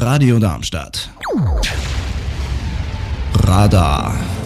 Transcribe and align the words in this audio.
Radio 0.00 0.38
Darmstadt. 0.38 1.10
Radar. 3.32 4.37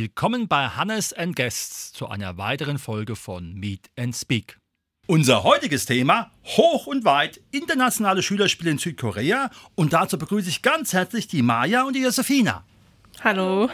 Willkommen 0.00 0.46
bei 0.46 0.68
Hannes 0.68 1.12
and 1.12 1.34
Guests 1.34 1.92
zu 1.92 2.06
einer 2.06 2.38
weiteren 2.38 2.78
Folge 2.78 3.16
von 3.16 3.54
Meet 3.54 3.90
and 3.98 4.14
Speak. 4.14 4.56
Unser 5.08 5.42
heutiges 5.42 5.86
Thema: 5.86 6.30
Hoch 6.44 6.86
und 6.86 7.04
weit 7.04 7.40
internationale 7.50 8.22
Schülerspiele 8.22 8.70
in 8.70 8.78
Südkorea. 8.78 9.50
Und 9.74 9.92
dazu 9.92 10.16
begrüße 10.16 10.50
ich 10.50 10.62
ganz 10.62 10.92
herzlich 10.92 11.26
die 11.26 11.42
Maja 11.42 11.82
und 11.82 11.96
die 11.96 12.02
Josefina. 12.02 12.64
Hallo. 13.24 13.70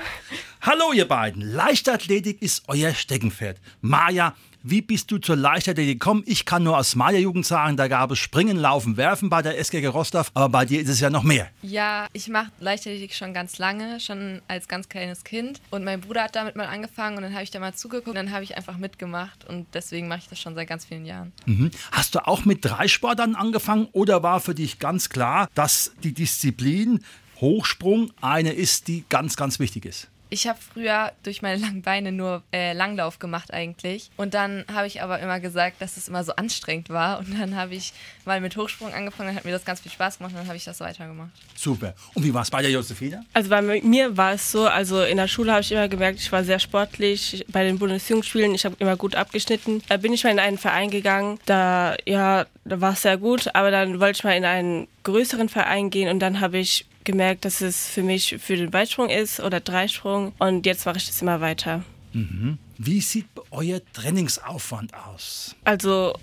Hallo, 0.62 0.94
ihr 0.94 1.06
beiden. 1.06 1.42
Leichtathletik 1.42 2.40
ist 2.40 2.62
euer 2.68 2.94
Steckenpferd. 2.94 3.60
Maja, 3.82 4.34
wie 4.66 4.80
bist 4.80 5.10
du 5.10 5.18
zur 5.18 5.36
Leichtathletik 5.36 6.00
gekommen? 6.00 6.22
Ich 6.24 6.46
kann 6.46 6.62
nur 6.62 6.78
aus 6.78 6.96
meiner 6.96 7.18
Jugend 7.18 7.44
sagen, 7.44 7.76
da 7.76 7.86
gab 7.86 8.10
es 8.10 8.18
Springen, 8.18 8.56
Laufen, 8.56 8.96
Werfen 8.96 9.28
bei 9.28 9.42
der 9.42 9.58
SGG 9.58 9.88
Rostov, 9.88 10.30
aber 10.32 10.48
bei 10.48 10.64
dir 10.64 10.80
ist 10.80 10.88
es 10.88 11.00
ja 11.00 11.10
noch 11.10 11.22
mehr. 11.22 11.50
Ja, 11.60 12.06
ich 12.14 12.28
mache 12.28 12.50
Leichtathletik 12.60 13.12
schon 13.12 13.34
ganz 13.34 13.58
lange, 13.58 14.00
schon 14.00 14.40
als 14.48 14.66
ganz 14.66 14.88
kleines 14.88 15.22
Kind. 15.22 15.60
Und 15.70 15.84
mein 15.84 16.00
Bruder 16.00 16.24
hat 16.24 16.34
damit 16.34 16.56
mal 16.56 16.64
angefangen 16.64 17.18
und 17.18 17.24
dann 17.24 17.34
habe 17.34 17.44
ich 17.44 17.50
da 17.50 17.60
mal 17.60 17.74
zugeguckt 17.74 18.08
und 18.08 18.14
dann 18.14 18.32
habe 18.32 18.42
ich 18.42 18.56
einfach 18.56 18.78
mitgemacht 18.78 19.44
und 19.44 19.66
deswegen 19.74 20.08
mache 20.08 20.20
ich 20.20 20.28
das 20.28 20.40
schon 20.40 20.54
seit 20.54 20.66
ganz 20.66 20.86
vielen 20.86 21.04
Jahren. 21.04 21.32
Mhm. 21.44 21.70
Hast 21.92 22.14
du 22.14 22.26
auch 22.26 22.46
mit 22.46 22.64
drei 22.64 22.88
Sportarten 22.88 23.36
angefangen 23.36 23.88
oder 23.92 24.22
war 24.22 24.40
für 24.40 24.54
dich 24.54 24.78
ganz 24.78 25.10
klar, 25.10 25.46
dass 25.54 25.92
die 26.02 26.14
Disziplin 26.14 27.04
Hochsprung 27.38 28.12
eine 28.22 28.54
ist, 28.54 28.88
die 28.88 29.04
ganz, 29.10 29.36
ganz 29.36 29.58
wichtig 29.58 29.84
ist? 29.84 30.08
Ich 30.34 30.48
habe 30.48 30.58
früher 30.60 31.12
durch 31.22 31.42
meine 31.42 31.62
langen 31.62 31.82
Beine 31.82 32.10
nur 32.10 32.42
äh, 32.52 32.72
Langlauf 32.72 33.20
gemacht 33.20 33.54
eigentlich. 33.54 34.10
Und 34.16 34.34
dann 34.34 34.64
habe 34.72 34.88
ich 34.88 35.00
aber 35.00 35.20
immer 35.20 35.38
gesagt, 35.38 35.80
dass 35.80 35.96
es 35.96 36.08
immer 36.08 36.24
so 36.24 36.34
anstrengend 36.34 36.90
war. 36.90 37.20
Und 37.20 37.38
dann 37.38 37.54
habe 37.54 37.76
ich 37.76 37.92
mal 38.24 38.40
mit 38.40 38.56
Hochsprung 38.56 38.92
angefangen, 38.92 39.28
dann 39.28 39.36
hat 39.36 39.44
mir 39.44 39.52
das 39.52 39.64
ganz 39.64 39.80
viel 39.80 39.92
Spaß 39.92 40.18
gemacht 40.18 40.32
und 40.32 40.40
dann 40.40 40.48
habe 40.48 40.56
ich 40.56 40.64
das 40.64 40.80
weitergemacht. 40.80 41.30
Super. 41.54 41.94
Und 42.14 42.24
wie 42.24 42.34
war 42.34 42.42
es 42.42 42.50
bei 42.50 42.62
der 42.62 42.72
Josefina? 42.72 43.24
Also 43.32 43.48
bei 43.48 43.62
mir 43.62 44.16
war 44.16 44.32
es 44.32 44.50
so, 44.50 44.66
also 44.66 45.04
in 45.04 45.18
der 45.18 45.28
Schule 45.28 45.52
habe 45.52 45.60
ich 45.60 45.70
immer 45.70 45.86
gemerkt, 45.86 46.18
ich 46.18 46.32
war 46.32 46.42
sehr 46.42 46.58
sportlich. 46.58 47.46
Bei 47.46 47.62
den 47.62 47.78
Bundesjugendspielen, 47.78 48.56
ich 48.56 48.64
habe 48.64 48.74
immer 48.80 48.96
gut 48.96 49.14
abgeschnitten. 49.14 49.84
Da 49.88 49.98
bin 49.98 50.12
ich 50.12 50.24
mal 50.24 50.30
in 50.30 50.40
einen 50.40 50.58
Verein 50.58 50.90
gegangen, 50.90 51.38
da, 51.46 51.94
ja, 52.06 52.46
da 52.64 52.80
war 52.80 52.94
es 52.94 53.02
sehr 53.02 53.18
gut, 53.18 53.54
aber 53.54 53.70
dann 53.70 54.00
wollte 54.00 54.18
ich 54.18 54.24
mal 54.24 54.36
in 54.36 54.44
einen 54.44 54.88
größeren 55.04 55.48
Verein 55.48 55.90
gehen 55.90 56.08
und 56.08 56.18
dann 56.18 56.40
habe 56.40 56.58
ich 56.58 56.86
gemerkt, 57.04 57.44
dass 57.44 57.60
es 57.60 57.88
für 57.88 58.02
mich 58.02 58.36
für 58.38 58.56
den 58.56 58.72
Weitsprung 58.72 59.08
ist 59.08 59.40
oder 59.40 59.60
Dreisprung 59.60 60.32
und 60.38 60.66
jetzt 60.66 60.86
mache 60.86 60.98
ich 60.98 61.06
das 61.06 61.22
immer 61.22 61.40
weiter. 61.40 61.84
Mhm. 62.12 62.58
Wie 62.78 63.00
sieht 63.00 63.26
euer 63.50 63.80
Trainingsaufwand 63.92 64.92
aus? 64.94 65.54
Also 65.64 66.14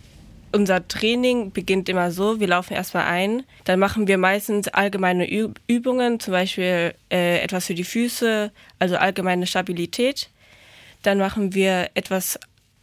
unser 0.52 0.86
Training 0.88 1.52
beginnt 1.52 1.88
immer 1.88 2.12
so, 2.12 2.40
wir 2.40 2.48
laufen 2.48 2.74
erstmal 2.74 3.06
ein, 3.06 3.44
dann 3.64 3.80
machen 3.80 4.08
wir 4.08 4.18
meistens 4.18 4.68
allgemeine 4.68 5.28
Übungen, 5.68 6.20
zum 6.20 6.32
Beispiel 6.34 6.94
äh, 7.10 7.40
etwas 7.40 7.68
für 7.68 7.76
die 7.76 7.84
Füße, 7.84 8.52
also 8.80 8.98
allgemeine 8.98 9.48
Stabilität. 9.48 10.30
Dann 11.04 11.18
machen 11.18 11.54
wir 11.54 11.90
etwas 11.94 12.40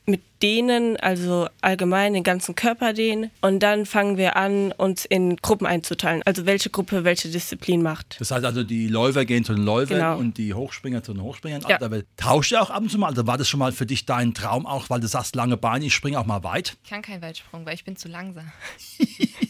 mit 0.08 0.22
dehnen, 0.42 0.96
also 0.96 1.48
allgemein 1.60 2.14
den 2.14 2.22
ganzen 2.22 2.54
Körper 2.54 2.92
dehnen. 2.92 3.30
Und 3.40 3.60
dann 3.60 3.86
fangen 3.86 4.16
wir 4.16 4.36
an, 4.36 4.72
uns 4.72 5.04
in 5.04 5.36
Gruppen 5.36 5.66
einzuteilen. 5.66 6.22
Also 6.24 6.46
welche 6.46 6.70
Gruppe 6.70 7.04
welche 7.04 7.28
Disziplin 7.28 7.82
macht. 7.82 8.16
Das 8.20 8.30
heißt 8.30 8.44
also, 8.44 8.62
die 8.62 8.88
Läufer 8.88 9.24
gehen 9.24 9.44
zu 9.44 9.54
den 9.54 9.64
Läufern 9.64 9.98
Genau. 9.98 10.16
und 10.18 10.38
die 10.38 10.54
Hochspringer 10.54 11.02
zu 11.02 11.12
den 11.12 11.22
Hochspringern. 11.22 11.62
Ja. 11.68 11.80
Aber 11.80 12.02
tauscht 12.16 12.52
ihr 12.52 12.62
auch 12.62 12.70
ab 12.70 12.82
und 12.82 12.90
zu 12.90 12.98
mal? 12.98 13.08
Also 13.08 13.26
war 13.26 13.36
das 13.38 13.48
schon 13.48 13.58
mal 13.60 13.72
für 13.72 13.86
dich 13.86 14.06
dein 14.06 14.32
Traum 14.34 14.66
auch, 14.66 14.90
weil 14.90 15.00
du 15.00 15.08
sagst, 15.08 15.34
lange 15.34 15.56
Beine, 15.56 15.84
ich 15.86 15.94
springe 15.94 16.18
auch 16.18 16.26
mal 16.26 16.42
weit? 16.44 16.76
Ich 16.84 16.90
kann 16.90 17.02
keinen 17.02 17.22
Weitsprung, 17.22 17.66
weil 17.66 17.74
ich 17.74 17.84
bin 17.84 17.96
zu 17.96 18.08
langsam. 18.08 18.50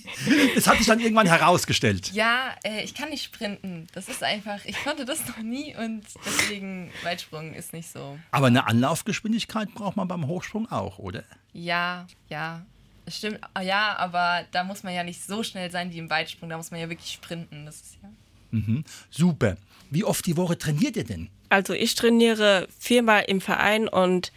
Das 0.55 0.67
hat 0.67 0.79
sich 0.79 0.87
dann 0.87 1.01
irgendwann 1.01 1.27
herausgestellt. 1.27 2.13
Ja, 2.13 2.55
äh, 2.65 2.83
ich 2.83 2.95
kann 2.95 3.11
nicht 3.11 3.25
sprinten. 3.25 3.87
Das 3.93 4.09
ist 4.09 4.23
einfach, 4.23 4.65
ich 4.65 4.77
konnte 4.85 5.05
das 5.05 5.27
noch 5.27 5.39
nie 5.39 5.75
und 5.77 6.03
deswegen 6.25 6.91
Weitsprung 7.03 7.55
ist 7.55 7.73
nicht 7.73 7.91
so. 7.91 8.19
Aber 8.31 8.47
eine 8.49 8.67
Anlaufgeschwindigkeit 8.67 9.73
braucht 9.75 9.97
man 9.97 10.09
beim 10.09 10.27
Hochsprung 10.27 10.71
auch, 10.71 10.99
oder? 10.99 11.25
Ja, 11.53 12.07
ja. 12.29 12.65
Das 13.05 13.17
stimmt, 13.17 13.41
Ah, 13.55 13.63
ja, 13.63 13.97
aber 13.97 14.45
da 14.51 14.65
muss 14.65 14.83
man 14.83 14.93
ja 14.95 15.03
nicht 15.03 15.23
so 15.25 15.43
schnell 15.43 15.71
sein 15.71 15.93
wie 15.93 15.99
im 15.99 16.11
Weitsprung. 16.11 16.51
Da 16.51 16.57
muss 16.59 16.71
man 16.71 16.81
ja 16.81 16.91
wirklich 16.91 17.11
sprinten. 17.13 17.65
Das 17.65 17.77
ist 17.77 17.99
ja. 18.03 18.09
Mhm. 18.51 18.85
Super. 19.11 19.57
Wie 19.91 20.05
oft 20.05 20.27
die 20.27 20.37
Woche 20.37 20.59
trainiert 20.59 20.97
ihr 20.97 21.05
denn? 21.05 21.31
Also 21.49 21.73
ich 21.73 21.95
trainiere 21.95 22.69
viermal 22.79 23.25
im 23.27 23.41
Verein 23.41 23.89
und 23.89 24.33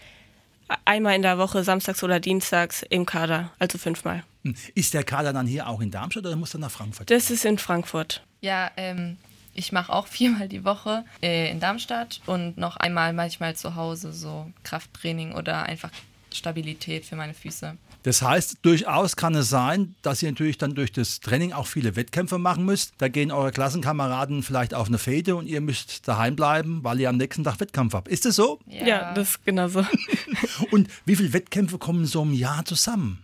einmal 0.85 1.15
in 1.15 1.21
der 1.21 1.37
Woche, 1.37 1.63
samstags 1.63 2.03
oder 2.03 2.19
dienstags 2.19 2.83
im 2.89 3.05
Kader, 3.05 3.51
also 3.59 3.77
fünfmal. 3.77 4.23
Hm. 4.43 4.55
Ist 4.75 4.93
der 4.93 5.03
Kader 5.03 5.33
dann 5.33 5.47
hier 5.47 5.67
auch 5.67 5.81
in 5.81 5.91
Darmstadt 5.91 6.25
oder 6.25 6.35
muss 6.35 6.53
er 6.53 6.59
nach 6.59 6.71
Frankfurt? 6.71 7.09
Das 7.09 7.29
ist 7.29 7.45
in 7.45 7.57
Frankfurt. 7.57 8.23
Ja, 8.41 8.71
ähm, 8.77 9.17
ich 9.53 9.71
mache 9.71 9.91
auch 9.91 10.07
viermal 10.07 10.47
die 10.47 10.63
Woche 10.63 11.05
äh, 11.21 11.51
in 11.51 11.59
Darmstadt 11.59 12.21
und 12.25 12.57
noch 12.57 12.77
einmal 12.77 13.13
manchmal 13.13 13.55
zu 13.55 13.75
Hause 13.75 14.13
so 14.13 14.51
Krafttraining 14.63 15.33
oder 15.33 15.63
einfach 15.63 15.91
Stabilität 16.33 17.05
für 17.05 17.15
meine 17.15 17.33
Füße. 17.33 17.77
Das 18.03 18.23
heißt, 18.23 18.57
durchaus 18.63 19.15
kann 19.15 19.35
es 19.35 19.49
sein, 19.49 19.93
dass 20.01 20.23
ihr 20.23 20.29
natürlich 20.31 20.57
dann 20.57 20.73
durch 20.73 20.91
das 20.91 21.19
Training 21.19 21.53
auch 21.53 21.67
viele 21.67 21.95
Wettkämpfe 21.95 22.39
machen 22.39 22.65
müsst. 22.65 22.93
Da 22.97 23.09
gehen 23.09 23.31
eure 23.31 23.51
Klassenkameraden 23.51 24.41
vielleicht 24.41 24.73
auf 24.73 24.87
eine 24.87 24.97
Fete 24.97 25.35
und 25.35 25.45
ihr 25.45 25.61
müsst 25.61 26.07
daheim 26.07 26.35
bleiben, 26.35 26.83
weil 26.83 26.99
ihr 26.99 27.09
am 27.09 27.17
nächsten 27.17 27.43
Tag 27.43 27.59
Wettkampf 27.59 27.93
habt. 27.93 28.07
Ist 28.07 28.25
das 28.25 28.35
so? 28.35 28.59
Ja, 28.65 29.13
das 29.13 29.29
ist 29.29 29.45
genau 29.45 29.67
so. 29.67 29.85
Und 30.71 30.89
wie 31.05 31.15
viele 31.15 31.33
Wettkämpfe 31.33 31.77
kommen 31.77 32.05
so 32.05 32.23
im 32.23 32.33
Jahr 32.33 32.65
zusammen? 32.65 33.21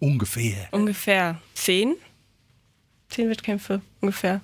Ungefähr. 0.00 0.68
ungefähr 0.72 1.40
zehn. 1.54 1.94
Zehn 3.08 3.28
Wettkämpfe 3.30 3.80
ungefähr. 4.00 4.40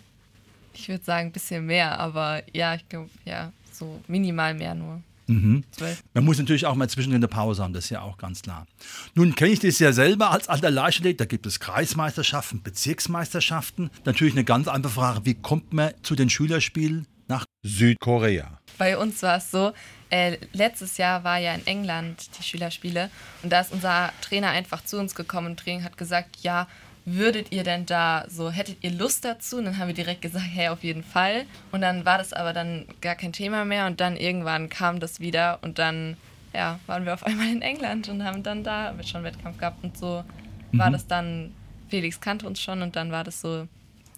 Ich 0.72 0.88
würde 0.88 1.04
sagen, 1.04 1.28
ein 1.28 1.32
bisschen 1.32 1.66
mehr, 1.66 1.98
aber 1.98 2.42
ja, 2.52 2.74
ich 2.74 2.88
glaube, 2.88 3.10
ja, 3.24 3.52
so 3.72 4.00
minimal 4.08 4.54
mehr 4.54 4.74
nur. 4.74 5.00
Zwölf. 5.26 6.02
Man 6.12 6.24
muss 6.24 6.38
natürlich 6.38 6.66
auch 6.66 6.74
mal 6.74 6.88
zwischendrin 6.88 7.20
eine 7.20 7.28
Pause 7.28 7.62
haben, 7.62 7.72
das 7.72 7.84
ist 7.84 7.90
ja 7.90 8.02
auch 8.02 8.18
ganz 8.18 8.42
klar. 8.42 8.66
Nun 9.14 9.34
kenne 9.34 9.52
ich 9.52 9.60
das 9.60 9.78
ja 9.78 9.92
selber 9.92 10.30
als 10.30 10.48
alter 10.48 10.70
Leichtathlet, 10.70 11.20
da 11.20 11.24
gibt 11.24 11.46
es 11.46 11.60
Kreismeisterschaften, 11.60 12.62
Bezirksmeisterschaften. 12.62 13.90
Natürlich 14.04 14.34
eine 14.34 14.44
ganz 14.44 14.68
einfache 14.68 14.94
Frage, 14.94 15.20
wie 15.24 15.34
kommt 15.34 15.72
man 15.72 15.92
zu 16.02 16.14
den 16.14 16.30
Schülerspielen 16.30 17.06
nach 17.28 17.46
Südkorea? 17.62 18.58
Bei 18.76 18.98
uns 18.98 19.22
war 19.22 19.38
es 19.38 19.50
so, 19.50 19.72
äh, 20.10 20.38
letztes 20.52 20.96
Jahr 20.96 21.24
war 21.24 21.38
ja 21.38 21.54
in 21.54 21.66
England 21.66 22.30
die 22.38 22.42
Schülerspiele 22.42 23.10
und 23.42 23.50
da 23.50 23.60
ist 23.60 23.72
unser 23.72 24.12
Trainer 24.20 24.50
einfach 24.50 24.84
zu 24.84 24.98
uns 24.98 25.14
gekommen 25.14 25.48
und 25.48 25.60
Training 25.60 25.84
hat 25.84 25.96
gesagt, 25.96 26.36
ja, 26.42 26.68
würdet 27.04 27.52
ihr 27.52 27.64
denn 27.64 27.86
da 27.86 28.24
so, 28.28 28.50
hättet 28.50 28.78
ihr 28.82 28.90
Lust 28.90 29.24
dazu? 29.24 29.58
Und 29.58 29.66
dann 29.66 29.78
haben 29.78 29.88
wir 29.88 29.94
direkt 29.94 30.22
gesagt, 30.22 30.46
hey, 30.48 30.68
auf 30.68 30.82
jeden 30.82 31.02
Fall. 31.02 31.44
Und 31.72 31.82
dann 31.82 32.04
war 32.04 32.18
das 32.18 32.32
aber 32.32 32.52
dann 32.52 32.86
gar 33.00 33.14
kein 33.14 33.32
Thema 33.32 33.64
mehr 33.64 33.86
und 33.86 34.00
dann 34.00 34.16
irgendwann 34.16 34.68
kam 34.68 35.00
das 35.00 35.20
wieder 35.20 35.58
und 35.62 35.78
dann, 35.78 36.16
ja, 36.52 36.78
waren 36.86 37.04
wir 37.04 37.14
auf 37.14 37.24
einmal 37.24 37.48
in 37.48 37.62
England 37.62 38.08
und 38.08 38.24
haben 38.24 38.42
dann 38.42 38.64
da 38.64 38.94
schon 39.04 39.24
Wettkampf 39.24 39.58
gehabt 39.58 39.84
und 39.84 39.96
so 39.96 40.24
war 40.72 40.90
das 40.90 41.06
dann, 41.06 41.54
Felix 41.88 42.20
kannte 42.20 42.46
uns 42.46 42.60
schon 42.60 42.82
und 42.82 42.96
dann 42.96 43.12
war 43.12 43.22
das 43.22 43.40
so, 43.40 43.68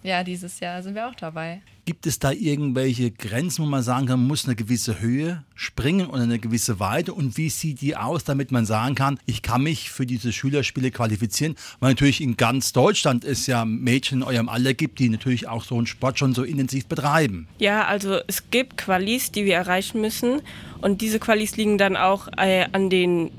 ja, 0.03 0.23
dieses 0.23 0.59
Jahr 0.59 0.81
sind 0.81 0.95
wir 0.95 1.07
auch 1.07 1.15
dabei. 1.15 1.61
Gibt 1.87 2.05
es 2.05 2.19
da 2.19 2.33
irgendwelche 2.33 3.11
Grenzen, 3.11 3.63
wo 3.63 3.65
man 3.65 3.81
sagen 3.81 4.07
kann, 4.07 4.19
man 4.19 4.27
muss 4.27 4.43
eine 4.43 4.57
gewisse 4.57 4.99
Höhe 4.99 5.45
springen 5.55 6.07
oder 6.07 6.23
eine 6.23 6.37
gewisse 6.37 6.81
Weite? 6.81 7.13
Und 7.13 7.37
wie 7.37 7.49
sieht 7.49 7.79
die 7.79 7.95
aus, 7.95 8.25
damit 8.25 8.51
man 8.51 8.65
sagen 8.65 8.93
kann, 8.93 9.17
ich 9.25 9.41
kann 9.41 9.63
mich 9.63 9.89
für 9.89 10.05
diese 10.05 10.33
Schülerspiele 10.33 10.91
qualifizieren? 10.91 11.55
Weil 11.79 11.91
natürlich 11.91 12.19
in 12.19 12.35
ganz 12.35 12.73
Deutschland 12.73 13.23
es 13.23 13.47
ja 13.47 13.63
Mädchen 13.63 14.17
in 14.17 14.27
eurem 14.27 14.49
Alter 14.49 14.73
gibt, 14.73 14.99
die 14.99 15.07
natürlich 15.07 15.47
auch 15.47 15.63
so 15.63 15.77
einen 15.77 15.87
Sport 15.87 16.19
schon 16.19 16.33
so 16.33 16.43
intensiv 16.43 16.87
betreiben. 16.87 17.47
Ja, 17.57 17.85
also 17.85 18.19
es 18.27 18.51
gibt 18.51 18.77
Qualis, 18.77 19.31
die 19.31 19.45
wir 19.45 19.55
erreichen 19.55 20.01
müssen. 20.01 20.41
Und 20.81 20.99
diese 20.99 21.19
Qualis 21.19 21.55
liegen 21.55 21.77
dann 21.77 21.95
auch 21.95 22.27
äh, 22.35 22.65
an, 22.73 22.89
den, 22.89 23.31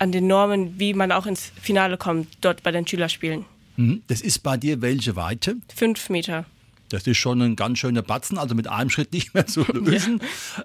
an 0.00 0.10
den 0.10 0.26
Normen, 0.26 0.80
wie 0.80 0.94
man 0.94 1.12
auch 1.12 1.26
ins 1.26 1.52
Finale 1.62 1.96
kommt, 1.96 2.26
dort 2.40 2.64
bei 2.64 2.72
den 2.72 2.88
Schülerspielen. 2.88 3.44
Mhm. 3.76 4.02
Das 4.08 4.20
ist 4.20 4.40
bei 4.40 4.56
dir 4.56 4.82
welche 4.82 5.14
Weite? 5.14 5.58
Fünf 5.72 6.10
Meter. 6.10 6.44
Das 6.94 7.06
ist 7.08 7.18
schon 7.18 7.42
ein 7.42 7.56
ganz 7.56 7.78
schöner 7.80 8.02
Batzen, 8.02 8.38
also 8.38 8.54
mit 8.54 8.68
einem 8.68 8.88
Schritt 8.88 9.12
nicht 9.12 9.34
mehr 9.34 9.46
zu 9.46 9.62
lösen. 9.72 10.20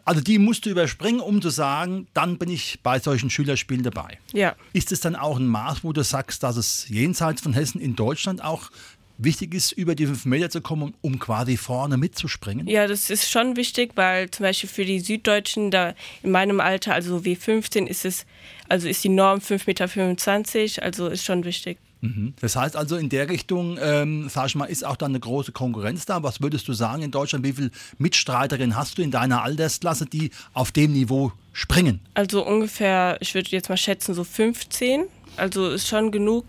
Also 0.06 0.22
die 0.22 0.38
musst 0.38 0.66
du 0.66 0.70
überspringen, 0.70 1.20
um 1.20 1.42
zu 1.42 1.50
sagen, 1.50 2.08
dann 2.14 2.38
bin 2.38 2.50
ich 2.50 2.80
bei 2.84 3.00
solchen 3.00 3.30
Schülerspielen 3.30 3.84
dabei. 3.84 4.20
Ja. 4.32 4.56
Ist 4.74 4.92
es 4.92 5.00
dann 5.00 5.16
auch 5.16 5.38
ein 5.38 5.48
Maß, 5.48 5.84
wo 5.84 5.92
du 5.92 6.04
sagst, 6.04 6.44
dass 6.44 6.56
es 6.56 6.88
jenseits 6.88 7.42
von 7.42 7.54
Hessen 7.54 7.82
in 7.82 7.96
Deutschland 7.96 8.44
auch 8.44 8.70
wichtig 9.18 9.54
ist, 9.54 9.72
über 9.72 9.96
die 9.96 10.06
fünf 10.06 10.26
Meter 10.26 10.50
zu 10.50 10.62
kommen, 10.62 10.94
um 11.02 11.20
quasi 11.20 11.58
vorne 11.58 11.98
mitzuspringen? 11.98 12.68
Ja, 12.68 12.88
das 12.88 13.10
ist 13.10 13.30
schon 13.30 13.56
wichtig, 13.56 13.92
weil 13.96 14.30
zum 14.32 14.44
Beispiel 14.44 14.70
für 14.70 14.86
die 14.86 15.00
Süddeutschen, 15.00 15.72
da 15.72 15.94
in 16.24 16.32
meinem 16.32 16.60
Alter, 16.60 16.94
also 16.94 17.18
W15, 17.18 17.86
ist 17.86 18.06
es, 18.06 18.26
also 18.68 18.88
ist 18.88 19.04
die 19.04 19.10
Norm 19.10 19.40
5,25 19.40 20.58
Meter, 20.58 20.84
also 20.84 21.08
ist 21.08 21.26
schon 21.26 21.44
wichtig. 21.44 21.78
Mhm. 22.02 22.34
Das 22.40 22.56
heißt 22.56 22.76
also 22.76 22.96
in 22.96 23.10
der 23.10 23.30
Richtung, 23.30 23.78
ähm, 23.82 24.30
sag 24.30 24.48
ich 24.48 24.56
mal, 24.56 24.66
ist 24.66 24.86
auch 24.86 24.96
dann 24.96 25.12
eine 25.12 25.20
große 25.20 25.52
Konkurrenz 25.52 26.06
da. 26.06 26.24
Was 26.24 26.42
würdest 26.42 26.68
du 26.68 26.74
sagen 26.74 27.04
in 27.04 27.12
Deutschland? 27.12 27.46
Wie 27.46 27.54
viele 27.54 27.72
Mitstreiterinnen 27.98 28.76
hast 28.76 28.98
du 28.98 29.02
in 29.02 29.12
deiner 29.12 29.44
Altersklasse, 29.44 30.06
die 30.06 30.32
auf 30.54 30.72
dem 30.72 30.94
Niveau 30.94 31.32
springen? 31.52 32.00
Also 32.14 32.46
ungefähr, 32.46 33.18
ich 33.20 33.34
würde 33.36 33.50
jetzt 33.52 33.70
mal 33.70 33.78
schätzen, 33.78 34.14
so 34.14 34.24
15. 34.24 35.06
Also 35.38 35.70
ist 35.70 35.88
schon 35.88 36.12
genug. 36.12 36.46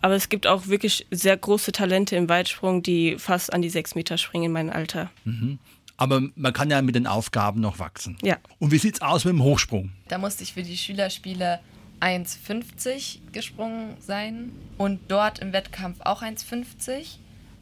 Aber 0.00 0.14
es 0.14 0.28
gibt 0.28 0.46
auch 0.48 0.66
wirklich 0.66 1.06
sehr 1.10 1.36
große 1.36 1.70
Talente 1.72 2.16
im 2.16 2.28
Weitsprung, 2.28 2.82
die 2.82 3.16
fast 3.18 3.52
an 3.52 3.62
die 3.62 3.70
sechs 3.70 3.94
Meter 3.94 4.18
springen 4.18 4.46
in 4.46 4.52
meinem 4.52 4.70
Alter. 4.70 5.10
Mhm. 5.24 5.58
Aber 5.96 6.20
man 6.34 6.52
kann 6.52 6.68
ja 6.70 6.82
mit 6.82 6.96
den 6.96 7.06
Aufgaben 7.06 7.60
noch 7.60 7.78
wachsen. 7.78 8.16
Ja. 8.22 8.36
Und 8.58 8.72
wie 8.72 8.78
sieht 8.78 8.96
es 8.96 9.02
aus 9.02 9.24
mit 9.24 9.34
dem 9.34 9.42
Hochsprung? 9.44 9.92
Da 10.08 10.18
musste 10.18 10.42
ich 10.42 10.52
für 10.52 10.64
die 10.64 10.76
Schülerspiele 10.76 11.60
1,50 12.02 13.18
gesprungen 13.32 13.96
sein 14.00 14.50
und 14.76 15.00
dort 15.08 15.38
im 15.38 15.52
Wettkampf 15.52 16.00
auch 16.00 16.22
1,50. 16.22 17.18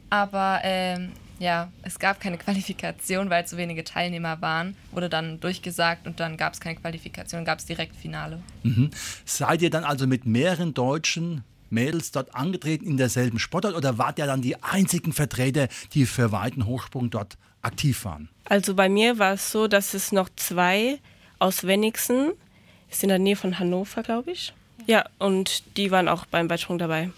Aber 0.09 0.59
ähm, 0.63 1.11
ja, 1.39 1.71
es 1.83 1.99
gab 1.99 2.19
keine 2.19 2.37
Qualifikation, 2.37 3.29
weil 3.29 3.45
zu 3.45 3.57
wenige 3.57 3.83
Teilnehmer 3.83 4.41
waren. 4.41 4.75
Wurde 4.91 5.09
dann 5.09 5.39
durchgesagt 5.39 6.07
und 6.07 6.19
dann 6.19 6.37
gab 6.37 6.53
es 6.53 6.59
keine 6.59 6.75
Qualifikation, 6.75 7.45
gab 7.45 7.59
es 7.59 7.65
direkt 7.65 7.95
Finale. 7.95 8.41
Mhm. 8.63 8.89
Seid 9.25 9.61
ihr 9.61 9.69
dann 9.69 9.83
also 9.83 10.07
mit 10.07 10.25
mehreren 10.25 10.73
deutschen 10.73 11.43
Mädels 11.69 12.11
dort 12.11 12.35
angetreten 12.35 12.85
in 12.85 12.97
derselben 12.97 13.39
Sportart 13.39 13.75
oder 13.75 13.97
wart 13.97 14.19
ihr 14.19 14.25
dann 14.25 14.41
die 14.41 14.61
einzigen 14.61 15.13
Vertreter, 15.13 15.67
die 15.93 16.05
für 16.05 16.31
weiten 16.31 16.65
Hochsprung 16.65 17.09
dort 17.09 17.37
aktiv 17.61 18.05
waren? 18.05 18.29
Also 18.45 18.75
bei 18.75 18.89
mir 18.89 19.19
war 19.19 19.33
es 19.33 19.51
so, 19.51 19.67
dass 19.67 19.93
es 19.93 20.11
noch 20.11 20.29
zwei 20.35 20.99
aus 21.39 21.63
Wenigsen, 21.65 22.33
ist 22.91 23.03
in 23.03 23.09
der 23.09 23.19
Nähe 23.19 23.35
von 23.35 23.57
Hannover, 23.57 24.03
glaube 24.03 24.31
ich. 24.31 24.53
Ja, 24.85 25.05
und 25.17 25.63
die 25.77 25.91
waren 25.91 26.07
auch 26.07 26.25
beim 26.25 26.49
Weitsprung 26.49 26.77
dabei. 26.77 27.09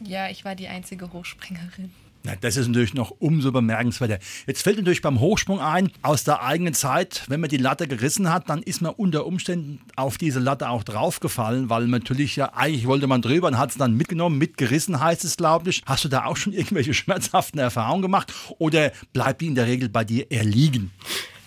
Ja, 0.00 0.28
ich 0.28 0.44
war 0.44 0.54
die 0.54 0.68
einzige 0.68 1.12
Hochspringerin. 1.12 1.90
Ja, 2.24 2.36
das 2.38 2.58
ist 2.58 2.68
natürlich 2.68 2.92
noch 2.92 3.14
umso 3.18 3.50
bemerkenswerter. 3.50 4.18
Jetzt 4.46 4.62
fällt 4.62 4.76
natürlich 4.76 5.00
beim 5.00 5.20
Hochsprung 5.20 5.58
ein, 5.58 5.90
aus 6.02 6.22
der 6.22 6.42
eigenen 6.42 6.74
Zeit, 6.74 7.24
wenn 7.28 7.40
man 7.40 7.48
die 7.48 7.56
Latte 7.56 7.88
gerissen 7.88 8.30
hat, 8.30 8.50
dann 8.50 8.62
ist 8.62 8.82
man 8.82 8.92
unter 8.92 9.24
Umständen 9.24 9.80
auf 9.96 10.18
diese 10.18 10.38
Latte 10.38 10.68
auch 10.68 10.84
draufgefallen, 10.84 11.70
weil 11.70 11.86
natürlich 11.86 12.36
ja, 12.36 12.52
eigentlich 12.54 12.86
wollte 12.86 13.06
man 13.06 13.22
drüber 13.22 13.48
und 13.48 13.56
hat 13.56 13.70
es 13.70 13.78
dann 13.78 13.96
mitgenommen, 13.96 14.36
mitgerissen 14.36 15.00
heißt 15.00 15.24
es, 15.24 15.38
glaube 15.38 15.70
ich. 15.70 15.82
Hast 15.86 16.04
du 16.04 16.08
da 16.08 16.26
auch 16.26 16.36
schon 16.36 16.52
irgendwelche 16.52 16.92
schmerzhaften 16.92 17.58
Erfahrungen 17.58 18.02
gemacht 18.02 18.34
oder 18.58 18.92
bleibt 19.14 19.40
die 19.40 19.46
in 19.46 19.54
der 19.54 19.66
Regel 19.66 19.88
bei 19.88 20.04
dir 20.04 20.30
erliegen? 20.30 20.90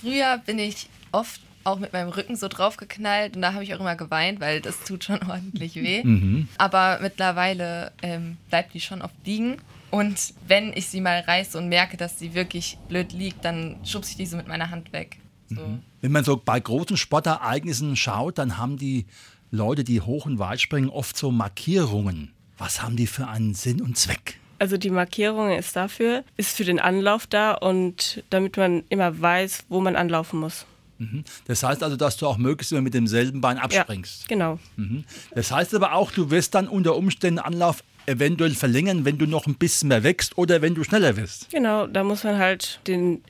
Früher 0.00 0.38
bin 0.46 0.60
ich 0.60 0.88
oft 1.10 1.40
auch 1.64 1.78
mit 1.78 1.92
meinem 1.92 2.08
Rücken 2.08 2.36
so 2.36 2.48
draufgeknallt 2.48 3.36
und 3.36 3.42
da 3.42 3.54
habe 3.54 3.64
ich 3.64 3.74
auch 3.74 3.80
immer 3.80 3.96
geweint, 3.96 4.40
weil 4.40 4.60
das 4.60 4.80
tut 4.80 5.04
schon 5.04 5.20
ordentlich 5.28 5.76
weh. 5.76 6.02
Mhm. 6.02 6.48
Aber 6.58 6.98
mittlerweile 7.00 7.92
ähm, 8.02 8.36
bleibt 8.48 8.74
die 8.74 8.80
schon 8.80 9.02
oft 9.02 9.14
liegen. 9.24 9.56
Und 9.90 10.32
wenn 10.48 10.72
ich 10.74 10.88
sie 10.88 11.02
mal 11.02 11.20
reiße 11.20 11.58
und 11.58 11.68
merke, 11.68 11.96
dass 11.98 12.18
sie 12.18 12.34
wirklich 12.34 12.78
blöd 12.88 13.12
liegt, 13.12 13.44
dann 13.44 13.76
schubse 13.84 14.12
ich 14.12 14.16
die 14.16 14.26
so 14.26 14.38
mit 14.38 14.48
meiner 14.48 14.70
Hand 14.70 14.92
weg. 14.92 15.18
So. 15.48 15.60
Mhm. 15.60 15.82
Wenn 16.00 16.12
man 16.12 16.24
so 16.24 16.40
bei 16.42 16.58
großen 16.58 16.96
Sportereignissen 16.96 17.94
schaut, 17.96 18.38
dann 18.38 18.56
haben 18.56 18.78
die 18.78 19.06
Leute, 19.50 19.84
die 19.84 20.00
hoch 20.00 20.24
und 20.24 20.38
weit 20.38 20.60
springen, 20.60 20.88
oft 20.88 21.16
so 21.16 21.30
Markierungen. 21.30 22.32
Was 22.56 22.82
haben 22.82 22.96
die 22.96 23.06
für 23.06 23.28
einen 23.28 23.54
Sinn 23.54 23.82
und 23.82 23.98
Zweck? 23.98 24.38
Also 24.58 24.76
die 24.76 24.90
Markierung 24.90 25.50
ist 25.50 25.74
dafür, 25.76 26.24
ist 26.36 26.56
für 26.56 26.64
den 26.64 26.78
Anlauf 26.78 27.26
da 27.26 27.52
und 27.52 28.22
damit 28.30 28.56
man 28.56 28.84
immer 28.88 29.20
weiß, 29.20 29.64
wo 29.68 29.80
man 29.80 29.96
anlaufen 29.96 30.38
muss. 30.40 30.66
Mhm. 30.98 31.24
Das 31.46 31.62
heißt 31.62 31.82
also, 31.82 31.96
dass 31.96 32.16
du 32.16 32.26
auch 32.26 32.38
möglichst 32.38 32.72
immer 32.72 32.80
mit 32.80 32.94
demselben 32.94 33.40
Bein 33.40 33.58
abspringst. 33.58 34.22
Ja, 34.22 34.28
genau. 34.28 34.58
Mhm. 34.76 35.04
Das 35.34 35.50
heißt 35.50 35.74
aber 35.74 35.94
auch, 35.94 36.10
du 36.10 36.30
wirst 36.30 36.54
dann 36.54 36.68
unter 36.68 36.96
Umständen 36.96 37.38
Anlauf 37.38 37.82
eventuell 38.06 38.54
verlängern, 38.54 39.04
wenn 39.04 39.18
du 39.18 39.26
noch 39.26 39.46
ein 39.46 39.54
bisschen 39.54 39.88
mehr 39.88 40.02
wächst 40.02 40.36
oder 40.38 40.62
wenn 40.62 40.74
du 40.74 40.84
schneller 40.84 41.16
wirst. 41.16 41.50
Genau, 41.50 41.86
da 41.86 42.04
muss 42.04 42.24
man 42.24 42.38
halt 42.38 42.80
den 42.86 43.22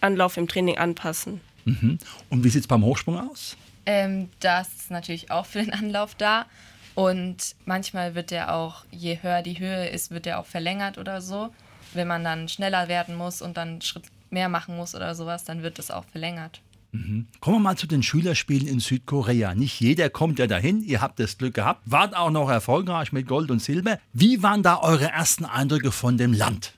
Anlauf 0.00 0.36
im 0.36 0.48
Training 0.48 0.78
anpassen. 0.78 1.40
Mhm. 1.64 1.98
Und 2.28 2.44
wie 2.44 2.48
sieht 2.48 2.62
es 2.62 2.68
beim 2.68 2.84
Hochsprung 2.84 3.18
aus? 3.18 3.56
Ähm, 3.86 4.28
das 4.40 4.68
ist 4.68 4.90
natürlich 4.90 5.30
auch 5.30 5.46
für 5.46 5.62
den 5.62 5.72
Anlauf 5.72 6.14
da. 6.14 6.46
Und 6.94 7.54
manchmal 7.64 8.14
wird 8.14 8.30
der 8.30 8.54
auch, 8.54 8.84
je 8.90 9.18
höher 9.22 9.42
die 9.42 9.58
Höhe 9.58 9.88
ist, 9.88 10.10
wird 10.10 10.26
der 10.26 10.38
auch 10.38 10.46
verlängert 10.46 10.98
oder 10.98 11.20
so. 11.20 11.50
Wenn 11.92 12.06
man 12.06 12.24
dann 12.24 12.48
schneller 12.48 12.88
werden 12.88 13.16
muss 13.16 13.42
und 13.42 13.56
dann 13.56 13.68
einen 13.68 13.82
Schritt 13.82 14.04
mehr 14.30 14.48
machen 14.48 14.76
muss 14.76 14.94
oder 14.94 15.14
sowas, 15.14 15.44
dann 15.44 15.62
wird 15.62 15.78
es 15.78 15.90
auch 15.90 16.04
verlängert. 16.04 16.60
Mhm. 16.92 17.28
Kommen 17.40 17.56
wir 17.56 17.60
mal 17.60 17.76
zu 17.76 17.86
den 17.86 18.02
Schülerspielen 18.02 18.66
in 18.66 18.80
Südkorea. 18.80 19.54
Nicht 19.54 19.80
jeder 19.80 20.10
kommt 20.10 20.38
ja 20.38 20.46
dahin. 20.46 20.82
Ihr 20.82 21.00
habt 21.00 21.20
das 21.20 21.38
Glück 21.38 21.54
gehabt, 21.54 21.82
wart 21.84 22.16
auch 22.16 22.30
noch 22.30 22.50
erfolgreich 22.50 23.12
mit 23.12 23.26
Gold 23.26 23.50
und 23.50 23.62
Silber. 23.62 23.98
Wie 24.12 24.42
waren 24.42 24.62
da 24.62 24.80
eure 24.80 25.10
ersten 25.10 25.44
Eindrücke 25.44 25.92
von 25.92 26.18
dem 26.18 26.32
Land? 26.32 26.74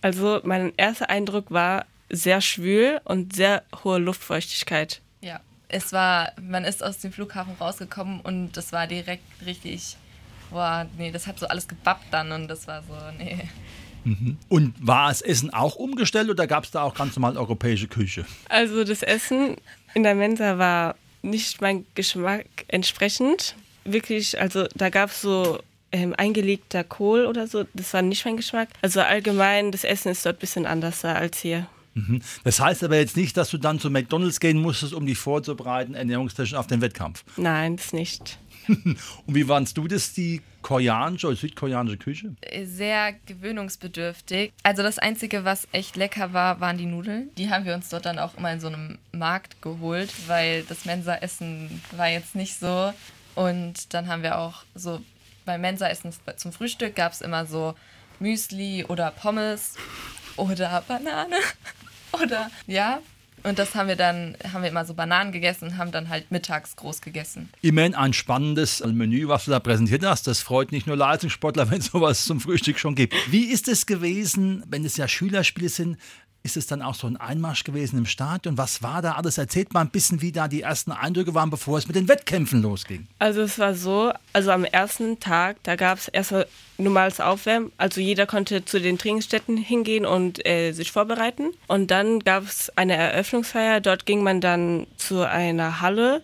Also 0.00 0.40
mein 0.44 0.72
erster 0.76 1.10
Eindruck 1.10 1.50
war 1.50 1.86
sehr 2.08 2.40
schwül 2.40 3.00
und 3.04 3.34
sehr 3.34 3.64
hohe 3.82 3.98
Luftfeuchtigkeit. 3.98 5.00
Ja, 5.20 5.40
es 5.68 5.92
war, 5.92 6.32
man 6.40 6.64
ist 6.64 6.84
aus 6.84 6.98
dem 6.98 7.12
Flughafen 7.12 7.54
rausgekommen 7.60 8.20
und 8.20 8.56
das 8.56 8.72
war 8.72 8.86
direkt 8.86 9.24
richtig, 9.44 9.96
boah, 10.50 10.86
nee, 10.96 11.10
das 11.10 11.26
hat 11.26 11.40
so 11.40 11.48
alles 11.48 11.66
gebappt 11.66 12.06
dann 12.12 12.30
und 12.30 12.48
das 12.48 12.68
war 12.68 12.82
so, 12.82 12.94
nee. 13.18 13.48
Mhm. 14.06 14.36
Und 14.48 14.74
war 14.80 15.08
das 15.08 15.20
Essen 15.20 15.52
auch 15.52 15.74
umgestellt 15.74 16.30
oder 16.30 16.46
gab 16.46 16.64
es 16.64 16.70
da 16.70 16.82
auch 16.82 16.94
ganz 16.94 17.16
normal 17.16 17.36
europäische 17.36 17.88
Küche? 17.88 18.24
Also 18.48 18.84
das 18.84 19.02
Essen 19.02 19.56
in 19.94 20.04
der 20.04 20.14
Mensa 20.14 20.58
war 20.58 20.94
nicht 21.22 21.60
mein 21.60 21.84
Geschmack 21.96 22.46
entsprechend. 22.68 23.56
Wirklich, 23.84 24.40
also 24.40 24.66
da 24.74 24.90
gab 24.90 25.10
es 25.10 25.22
so 25.22 25.58
ähm, 25.90 26.14
eingelegter 26.16 26.84
Kohl 26.84 27.26
oder 27.26 27.48
so, 27.48 27.64
das 27.74 27.92
war 27.94 28.02
nicht 28.02 28.24
mein 28.24 28.36
Geschmack. 28.36 28.68
Also 28.80 29.00
allgemein, 29.00 29.72
das 29.72 29.82
Essen 29.82 30.12
ist 30.12 30.24
dort 30.24 30.36
ein 30.36 30.40
bisschen 30.40 30.66
anders 30.66 31.00
da 31.00 31.14
als 31.14 31.38
hier. 31.38 31.66
Mhm. 31.94 32.20
Das 32.44 32.60
heißt 32.60 32.84
aber 32.84 32.96
jetzt 32.96 33.16
nicht, 33.16 33.36
dass 33.36 33.50
du 33.50 33.58
dann 33.58 33.80
zu 33.80 33.90
McDonalds 33.90 34.38
gehen 34.38 34.60
musstest, 34.60 34.92
um 34.92 35.04
dich 35.04 35.18
vorzubereiten, 35.18 35.94
ernährungstechnisch 35.94 36.54
auf 36.54 36.68
den 36.68 36.80
Wettkampf. 36.80 37.24
Nein, 37.36 37.76
das 37.76 37.92
nicht. 37.92 38.38
Und 39.26 39.34
wie 39.34 39.48
warst 39.48 39.76
du 39.76 39.86
das, 39.88 40.12
die 40.12 40.42
koreanische 40.62 41.28
oder 41.28 41.36
südkoreanische 41.36 41.96
Küche? 41.96 42.34
Sehr 42.64 43.14
gewöhnungsbedürftig. 43.26 44.52
Also 44.62 44.82
das 44.82 44.98
Einzige, 44.98 45.44
was 45.44 45.68
echt 45.72 45.96
lecker 45.96 46.32
war, 46.32 46.60
waren 46.60 46.78
die 46.78 46.86
Nudeln. 46.86 47.30
Die 47.36 47.50
haben 47.50 47.64
wir 47.64 47.74
uns 47.74 47.88
dort 47.88 48.06
dann 48.06 48.18
auch 48.18 48.36
immer 48.36 48.52
in 48.52 48.60
so 48.60 48.68
einem 48.68 48.98
Markt 49.12 49.62
geholt, 49.62 50.12
weil 50.26 50.64
das 50.64 50.84
Mensa-Essen 50.84 51.82
war 51.92 52.08
jetzt 52.08 52.34
nicht 52.34 52.58
so. 52.58 52.92
Und 53.34 53.94
dann 53.94 54.08
haben 54.08 54.22
wir 54.22 54.38
auch 54.38 54.64
so 54.74 55.00
beim 55.44 55.60
Mensa-Essen 55.60 56.12
zum 56.36 56.52
Frühstück 56.52 56.96
gab 56.96 57.12
es 57.12 57.20
immer 57.20 57.46
so 57.46 57.74
Müsli 58.18 58.84
oder 58.84 59.10
Pommes 59.10 59.76
oder 60.36 60.82
Banane 60.88 61.36
oder 62.12 62.50
ja, 62.66 63.00
und 63.46 63.58
das 63.58 63.74
haben 63.74 63.88
wir 63.88 63.96
dann, 63.96 64.36
haben 64.52 64.62
wir 64.62 64.70
immer 64.70 64.84
so 64.84 64.94
Bananen 64.94 65.30
gegessen 65.30 65.68
und 65.68 65.78
haben 65.78 65.92
dann 65.92 66.08
halt 66.08 66.30
mittags 66.30 66.74
groß 66.74 67.00
gegessen. 67.00 67.48
Immerhin 67.62 67.94
ein 67.94 68.12
spannendes 68.12 68.84
Menü, 68.84 69.28
was 69.28 69.44
du 69.44 69.52
da 69.52 69.60
präsentiert 69.60 70.04
hast. 70.04 70.26
Das 70.26 70.40
freut 70.40 70.72
nicht 70.72 70.86
nur 70.86 70.96
Leistungssportler, 70.96 71.70
wenn 71.70 71.78
es 71.78 71.86
sowas 71.86 72.24
zum 72.24 72.40
Frühstück 72.40 72.78
schon 72.78 72.94
gibt. 72.96 73.14
Wie 73.30 73.44
ist 73.44 73.68
es 73.68 73.86
gewesen, 73.86 74.64
wenn 74.68 74.84
es 74.84 74.96
ja 74.96 75.06
Schülerspiele 75.06 75.68
sind, 75.68 75.96
ist 76.46 76.56
es 76.56 76.66
dann 76.68 76.80
auch 76.80 76.94
so 76.94 77.08
ein 77.08 77.16
Einmarsch 77.16 77.64
gewesen 77.64 77.98
im 77.98 78.06
Stadion? 78.06 78.56
Was 78.56 78.82
war 78.82 79.02
da 79.02 79.12
alles? 79.12 79.36
Erzählt 79.36 79.74
mal 79.74 79.80
ein 79.80 79.90
bisschen, 79.90 80.22
wie 80.22 80.30
da 80.30 80.46
die 80.46 80.62
ersten 80.62 80.92
Eindrücke 80.92 81.34
waren, 81.34 81.50
bevor 81.50 81.76
es 81.76 81.88
mit 81.88 81.96
den 81.96 82.08
Wettkämpfen 82.08 82.62
losging. 82.62 83.08
Also 83.18 83.42
es 83.42 83.58
war 83.58 83.74
so, 83.74 84.12
also 84.32 84.52
am 84.52 84.64
ersten 84.64 85.18
Tag, 85.18 85.56
da 85.64 85.74
gab 85.74 85.98
es 85.98 86.08
erstmal 86.08 86.46
normales 86.78 87.20
Aufwärmen. 87.20 87.72
Also 87.78 88.00
jeder 88.00 88.26
konnte 88.26 88.64
zu 88.64 88.80
den 88.80 88.96
Trainingsstätten 88.96 89.56
hingehen 89.56 90.06
und 90.06 90.46
äh, 90.46 90.70
sich 90.72 90.92
vorbereiten. 90.92 91.50
Und 91.66 91.90
dann 91.90 92.20
gab 92.20 92.44
es 92.44 92.70
eine 92.76 92.94
Eröffnungsfeier. 92.94 93.80
Dort 93.80 94.06
ging 94.06 94.22
man 94.22 94.40
dann 94.40 94.86
zu 94.96 95.28
einer 95.28 95.80
Halle. 95.80 96.22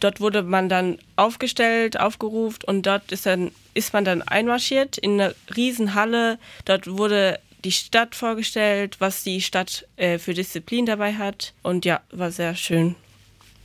Dort 0.00 0.20
wurde 0.20 0.42
man 0.42 0.68
dann 0.68 0.98
aufgestellt, 1.16 1.98
aufgerufen 1.98 2.58
und 2.66 2.86
dort 2.86 3.10
ist, 3.10 3.24
dann, 3.24 3.52
ist 3.72 3.92
man 3.92 4.04
dann 4.04 4.20
einmarschiert 4.20 4.98
in 4.98 5.18
eine 5.18 5.34
Riesenhalle. 5.56 6.38
Dort 6.66 6.88
wurde 6.88 7.38
die 7.64 7.72
Stadt 7.72 8.14
vorgestellt, 8.14 9.00
was 9.00 9.22
die 9.22 9.40
Stadt 9.40 9.86
äh, 9.96 10.18
für 10.18 10.34
Disziplin 10.34 10.86
dabei 10.86 11.14
hat. 11.14 11.54
Und 11.62 11.84
ja, 11.84 12.00
war 12.10 12.30
sehr 12.30 12.54
schön. 12.54 12.96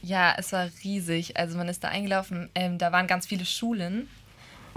Ja, 0.02 0.36
es 0.38 0.52
war 0.52 0.70
riesig. 0.84 1.38
Also 1.38 1.58
man 1.58 1.68
ist 1.68 1.84
da 1.84 1.90
eingelaufen. 1.90 2.50
Ähm, 2.56 2.78
da 2.78 2.92
waren 2.92 3.08
ganz 3.08 3.26
viele 3.26 3.46
Schulen. 3.46 4.08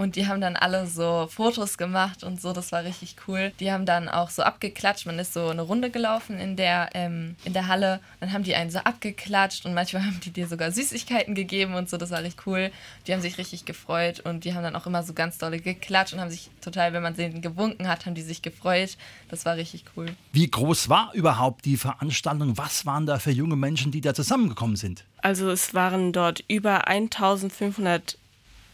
Und 0.01 0.15
die 0.15 0.25
haben 0.25 0.41
dann 0.41 0.55
alle 0.55 0.87
so 0.87 1.27
Fotos 1.29 1.77
gemacht 1.77 2.23
und 2.23 2.41
so, 2.41 2.53
das 2.53 2.71
war 2.71 2.83
richtig 2.83 3.17
cool. 3.27 3.51
Die 3.59 3.71
haben 3.71 3.85
dann 3.85 4.09
auch 4.09 4.31
so 4.31 4.41
abgeklatscht. 4.41 5.05
Man 5.05 5.19
ist 5.19 5.31
so 5.31 5.49
eine 5.49 5.61
Runde 5.61 5.91
gelaufen 5.91 6.39
in 6.39 6.55
der, 6.55 6.89
ähm, 6.95 7.35
in 7.43 7.53
der 7.53 7.67
Halle. 7.67 7.99
Dann 8.19 8.33
haben 8.33 8.43
die 8.43 8.55
einen 8.55 8.71
so 8.71 8.79
abgeklatscht 8.79 9.63
und 9.63 9.75
manchmal 9.75 10.03
haben 10.07 10.19
die 10.25 10.31
dir 10.31 10.47
sogar 10.47 10.71
Süßigkeiten 10.71 11.35
gegeben 11.35 11.75
und 11.75 11.87
so, 11.87 11.97
das 11.97 12.09
war 12.09 12.23
richtig 12.23 12.47
cool. 12.47 12.71
Die 13.05 13.13
haben 13.13 13.21
sich 13.21 13.37
richtig 13.37 13.65
gefreut 13.65 14.21
und 14.21 14.43
die 14.43 14.55
haben 14.55 14.63
dann 14.63 14.75
auch 14.75 14.87
immer 14.87 15.03
so 15.03 15.13
ganz 15.13 15.37
dolle 15.37 15.59
geklatscht 15.59 16.15
und 16.15 16.19
haben 16.19 16.31
sich 16.31 16.49
total, 16.61 16.93
wenn 16.93 17.03
man 17.03 17.15
denen 17.15 17.43
gewunken 17.43 17.87
hat, 17.87 18.07
haben 18.07 18.15
die 18.15 18.23
sich 18.23 18.41
gefreut. 18.41 18.97
Das 19.29 19.45
war 19.45 19.55
richtig 19.55 19.85
cool. 19.95 20.07
Wie 20.31 20.49
groß 20.49 20.89
war 20.89 21.11
überhaupt 21.13 21.63
die 21.65 21.77
Veranstaltung? 21.77 22.57
Was 22.57 22.87
waren 22.87 23.05
da 23.05 23.19
für 23.19 23.29
junge 23.29 23.55
Menschen, 23.55 23.91
die 23.91 24.01
da 24.01 24.15
zusammengekommen 24.15 24.77
sind? 24.77 25.05
Also 25.21 25.51
es 25.51 25.75
waren 25.75 26.11
dort 26.11 26.43
über 26.47 26.87
1500 26.87 28.17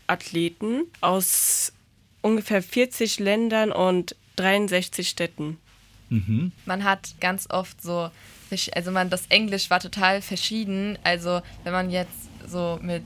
Athleten 0.08 0.84
aus 1.02 1.72
ungefähr 2.22 2.64
40 2.64 3.20
Ländern 3.20 3.72
und 3.72 4.16
63 4.38 5.08
Städten. 5.08 5.58
Mhm. 6.10 6.52
Man 6.66 6.84
hat 6.84 7.16
ganz 7.20 7.50
oft 7.50 7.82
so, 7.82 8.10
also 8.74 8.92
man, 8.92 9.10
das 9.10 9.28
Englisch 9.28 9.70
war 9.70 9.80
total 9.80 10.22
verschieden. 10.22 10.98
Also 11.04 11.42
wenn 11.64 11.74
man 11.74 11.90
jetzt 11.90 12.30
so 12.48 12.80
mit 12.82 13.04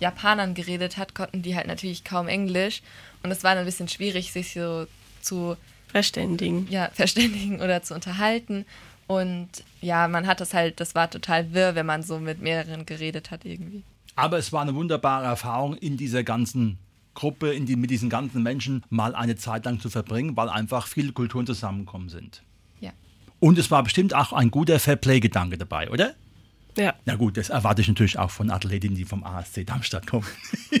Japanern 0.00 0.54
geredet 0.54 0.96
hat, 0.96 1.14
konnten 1.14 1.42
die 1.42 1.54
halt 1.54 1.66
natürlich 1.66 2.04
kaum 2.04 2.28
Englisch. 2.28 2.82
Und 3.22 3.30
es 3.30 3.44
war 3.44 3.54
dann 3.54 3.64
ein 3.64 3.66
bisschen 3.66 3.88
schwierig, 3.88 4.32
sich 4.32 4.54
so 4.54 4.86
zu 5.20 5.56
verständigen. 5.88 6.66
Ja, 6.70 6.90
verständigen 6.94 7.60
oder 7.60 7.82
zu 7.82 7.94
unterhalten. 7.94 8.64
Und 9.06 9.48
ja, 9.80 10.08
man 10.08 10.26
hat 10.26 10.40
das 10.40 10.54
halt, 10.54 10.80
das 10.80 10.94
war 10.94 11.10
total 11.10 11.52
wirr, 11.52 11.74
wenn 11.74 11.86
man 11.86 12.02
so 12.02 12.18
mit 12.18 12.40
mehreren 12.40 12.86
geredet 12.86 13.30
hat 13.30 13.44
irgendwie. 13.44 13.82
Aber 14.16 14.38
es 14.38 14.52
war 14.52 14.62
eine 14.62 14.74
wunderbare 14.74 15.24
Erfahrung, 15.24 15.74
in 15.74 15.96
dieser 15.96 16.22
ganzen 16.24 16.78
Gruppe, 17.14 17.52
in 17.52 17.66
die, 17.66 17.76
mit 17.76 17.90
diesen 17.90 18.08
ganzen 18.08 18.42
Menschen 18.42 18.84
mal 18.88 19.14
eine 19.14 19.36
Zeit 19.36 19.64
lang 19.64 19.80
zu 19.80 19.90
verbringen, 19.90 20.36
weil 20.36 20.48
einfach 20.48 20.86
viele 20.86 21.12
Kulturen 21.12 21.46
zusammengekommen 21.46 22.08
sind. 22.08 22.42
Ja. 22.80 22.92
Und 23.40 23.58
es 23.58 23.70
war 23.70 23.82
bestimmt 23.82 24.14
auch 24.14 24.32
ein 24.32 24.50
guter 24.50 24.78
Fairplay-Gedanke 24.78 25.58
dabei, 25.58 25.90
oder? 25.90 26.14
Ja. 26.76 26.94
Na 27.04 27.16
gut, 27.16 27.36
das 27.36 27.50
erwarte 27.50 27.82
ich 27.82 27.88
natürlich 27.88 28.18
auch 28.18 28.30
von 28.30 28.50
Athletinnen, 28.50 28.96
die 28.96 29.04
vom 29.04 29.24
ASC 29.24 29.66
Darmstadt 29.66 30.06
kommen. 30.06 30.26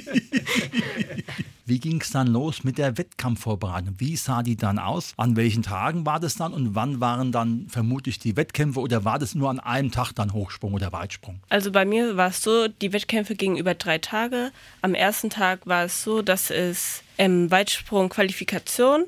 Wie 1.70 1.78
ging 1.78 2.00
es 2.00 2.10
dann 2.10 2.26
los 2.26 2.64
mit 2.64 2.78
der 2.78 2.98
Wettkampfvorbereitung? 2.98 3.94
Wie 3.98 4.16
sah 4.16 4.42
die 4.42 4.56
dann 4.56 4.80
aus? 4.80 5.12
An 5.16 5.36
welchen 5.36 5.62
Tagen 5.62 6.04
war 6.04 6.18
das 6.18 6.34
dann 6.34 6.52
und 6.52 6.74
wann 6.74 6.98
waren 6.98 7.30
dann 7.30 7.68
vermutlich 7.68 8.18
die 8.18 8.36
Wettkämpfe 8.36 8.80
oder 8.80 9.04
war 9.04 9.20
das 9.20 9.36
nur 9.36 9.48
an 9.50 9.60
einem 9.60 9.92
Tag 9.92 10.12
dann 10.12 10.32
Hochsprung 10.32 10.74
oder 10.74 10.90
Weitsprung? 10.90 11.38
Also 11.48 11.70
bei 11.70 11.84
mir 11.84 12.16
war 12.16 12.30
es 12.30 12.42
so, 12.42 12.66
die 12.66 12.92
Wettkämpfe 12.92 13.36
gingen 13.36 13.56
über 13.56 13.74
drei 13.74 13.98
Tage. 13.98 14.50
Am 14.82 14.94
ersten 14.94 15.30
Tag 15.30 15.64
war 15.64 15.84
es 15.84 16.02
so, 16.02 16.22
dass 16.22 16.50
es 16.50 17.04
ähm, 17.18 17.52
Weitsprung 17.52 18.08
Qualifikation, 18.08 19.04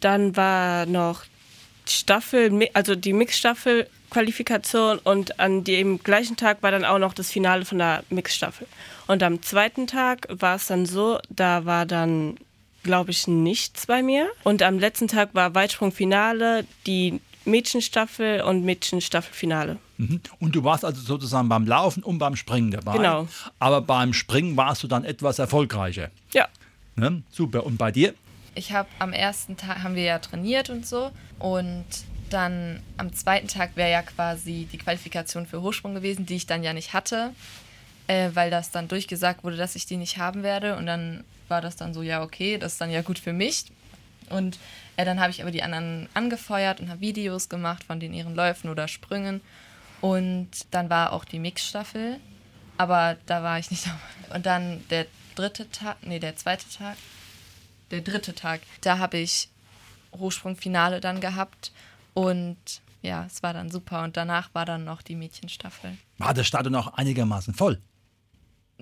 dann 0.00 0.36
war 0.36 0.84
noch 0.84 1.22
Staffel, 1.88 2.68
also 2.74 2.94
die 2.94 3.12
Mixstaffel 3.12 3.86
Qualifikation 4.10 4.98
und 4.98 5.40
an 5.40 5.64
dem 5.64 6.02
gleichen 6.02 6.36
Tag 6.36 6.62
war 6.62 6.70
dann 6.70 6.84
auch 6.84 6.98
noch 6.98 7.12
das 7.12 7.30
Finale 7.30 7.64
von 7.64 7.78
der 7.78 8.04
Mixstaffel. 8.08 8.66
Und 9.06 9.22
am 9.22 9.42
zweiten 9.42 9.86
Tag 9.86 10.26
war 10.30 10.56
es 10.56 10.66
dann 10.66 10.86
so, 10.86 11.18
da 11.28 11.64
war 11.64 11.86
dann, 11.86 12.36
glaube 12.82 13.10
ich, 13.10 13.26
nichts 13.26 13.86
bei 13.86 14.02
mir. 14.02 14.28
Und 14.44 14.62
am 14.62 14.78
letzten 14.78 15.08
Tag 15.08 15.34
war 15.34 15.54
Weitsprungfinale, 15.54 16.64
die 16.86 17.20
Mädchenstaffel 17.44 18.40
und 18.42 18.64
Mädchenstaffelfinale. 18.64 19.78
Mhm. 19.98 20.20
Und 20.40 20.54
du 20.54 20.64
warst 20.64 20.84
also 20.84 21.00
sozusagen 21.00 21.48
beim 21.48 21.66
Laufen 21.66 22.02
und 22.02 22.18
beim 22.18 22.36
Springen 22.36 22.70
dabei. 22.70 22.96
Genau. 22.96 23.28
Aber 23.58 23.80
beim 23.80 24.12
Springen 24.12 24.56
warst 24.56 24.82
du 24.82 24.88
dann 24.88 25.04
etwas 25.04 25.38
erfolgreicher. 25.38 26.10
Ja. 26.32 26.48
Ne? 26.96 27.22
Super. 27.30 27.64
Und 27.64 27.76
bei 27.76 27.92
dir? 27.92 28.14
Ich 28.56 28.72
habe 28.72 28.88
am 28.98 29.12
ersten 29.12 29.56
Tag 29.56 29.82
haben 29.82 29.94
wir 29.94 30.02
ja 30.02 30.18
trainiert 30.18 30.70
und 30.70 30.86
so 30.86 31.12
und 31.38 31.84
dann 32.30 32.82
am 32.96 33.12
zweiten 33.12 33.48
Tag 33.48 33.76
wäre 33.76 33.90
ja 33.90 34.02
quasi 34.02 34.66
die 34.72 34.78
Qualifikation 34.78 35.46
für 35.46 35.62
Hochsprung 35.62 35.94
gewesen, 35.94 36.26
die 36.26 36.36
ich 36.36 36.46
dann 36.46 36.62
ja 36.62 36.72
nicht 36.72 36.92
hatte, 36.92 37.32
äh, 38.06 38.30
weil 38.34 38.50
das 38.50 38.70
dann 38.70 38.88
durchgesagt 38.88 39.44
wurde, 39.44 39.56
dass 39.56 39.76
ich 39.76 39.86
die 39.86 39.98
nicht 39.98 40.18
haben 40.18 40.42
werde. 40.42 40.76
Und 40.76 40.86
dann 40.86 41.22
war 41.48 41.60
das 41.60 41.76
dann 41.76 41.94
so, 41.94 42.02
ja, 42.02 42.22
okay, 42.22 42.58
das 42.58 42.72
ist 42.72 42.80
dann 42.80 42.90
ja 42.90 43.02
gut 43.02 43.18
für 43.18 43.32
mich. 43.32 43.66
Und 44.30 44.58
äh, 44.96 45.04
dann 45.04 45.20
habe 45.20 45.30
ich 45.30 45.42
aber 45.42 45.50
die 45.50 45.62
anderen 45.62 46.08
angefeuert 46.14 46.80
und 46.80 46.88
habe 46.88 47.00
Videos 47.00 47.48
gemacht 47.48 47.84
von 47.84 48.00
den 48.00 48.12
ihren 48.12 48.34
Läufen 48.34 48.70
oder 48.70 48.88
Sprüngen. 48.88 49.40
Und 50.00 50.48
dann 50.72 50.90
war 50.90 51.12
auch 51.12 51.24
die 51.24 51.38
Mixstaffel, 51.38 52.18
aber 52.76 53.16
da 53.26 53.42
war 53.42 53.58
ich 53.58 53.70
nicht 53.70 53.86
dabei. 53.86 54.36
Und 54.36 54.46
dann 54.46 54.84
der 54.88 55.06
dritte 55.36 55.70
Tag, 55.70 55.98
nee, 56.02 56.18
der 56.18 56.36
zweite 56.36 56.68
Tag, 56.68 56.96
der 57.90 58.00
dritte 58.00 58.34
Tag, 58.34 58.60
da 58.80 58.98
habe 58.98 59.18
ich 59.18 59.48
Hochsprungfinale 60.12 61.00
dann 61.00 61.20
gehabt 61.20 61.72
und 62.14 62.56
ja, 63.02 63.24
es 63.26 63.42
war 63.42 63.52
dann 63.52 63.70
super. 63.70 64.02
Und 64.02 64.16
danach 64.16 64.52
war 64.54 64.64
dann 64.64 64.84
noch 64.84 65.02
die 65.02 65.14
Mädchenstaffel. 65.14 65.96
War 66.18 66.34
das 66.34 66.46
Stadion 66.46 66.74
auch 66.74 66.94
einigermaßen 66.94 67.54
voll? 67.54 67.80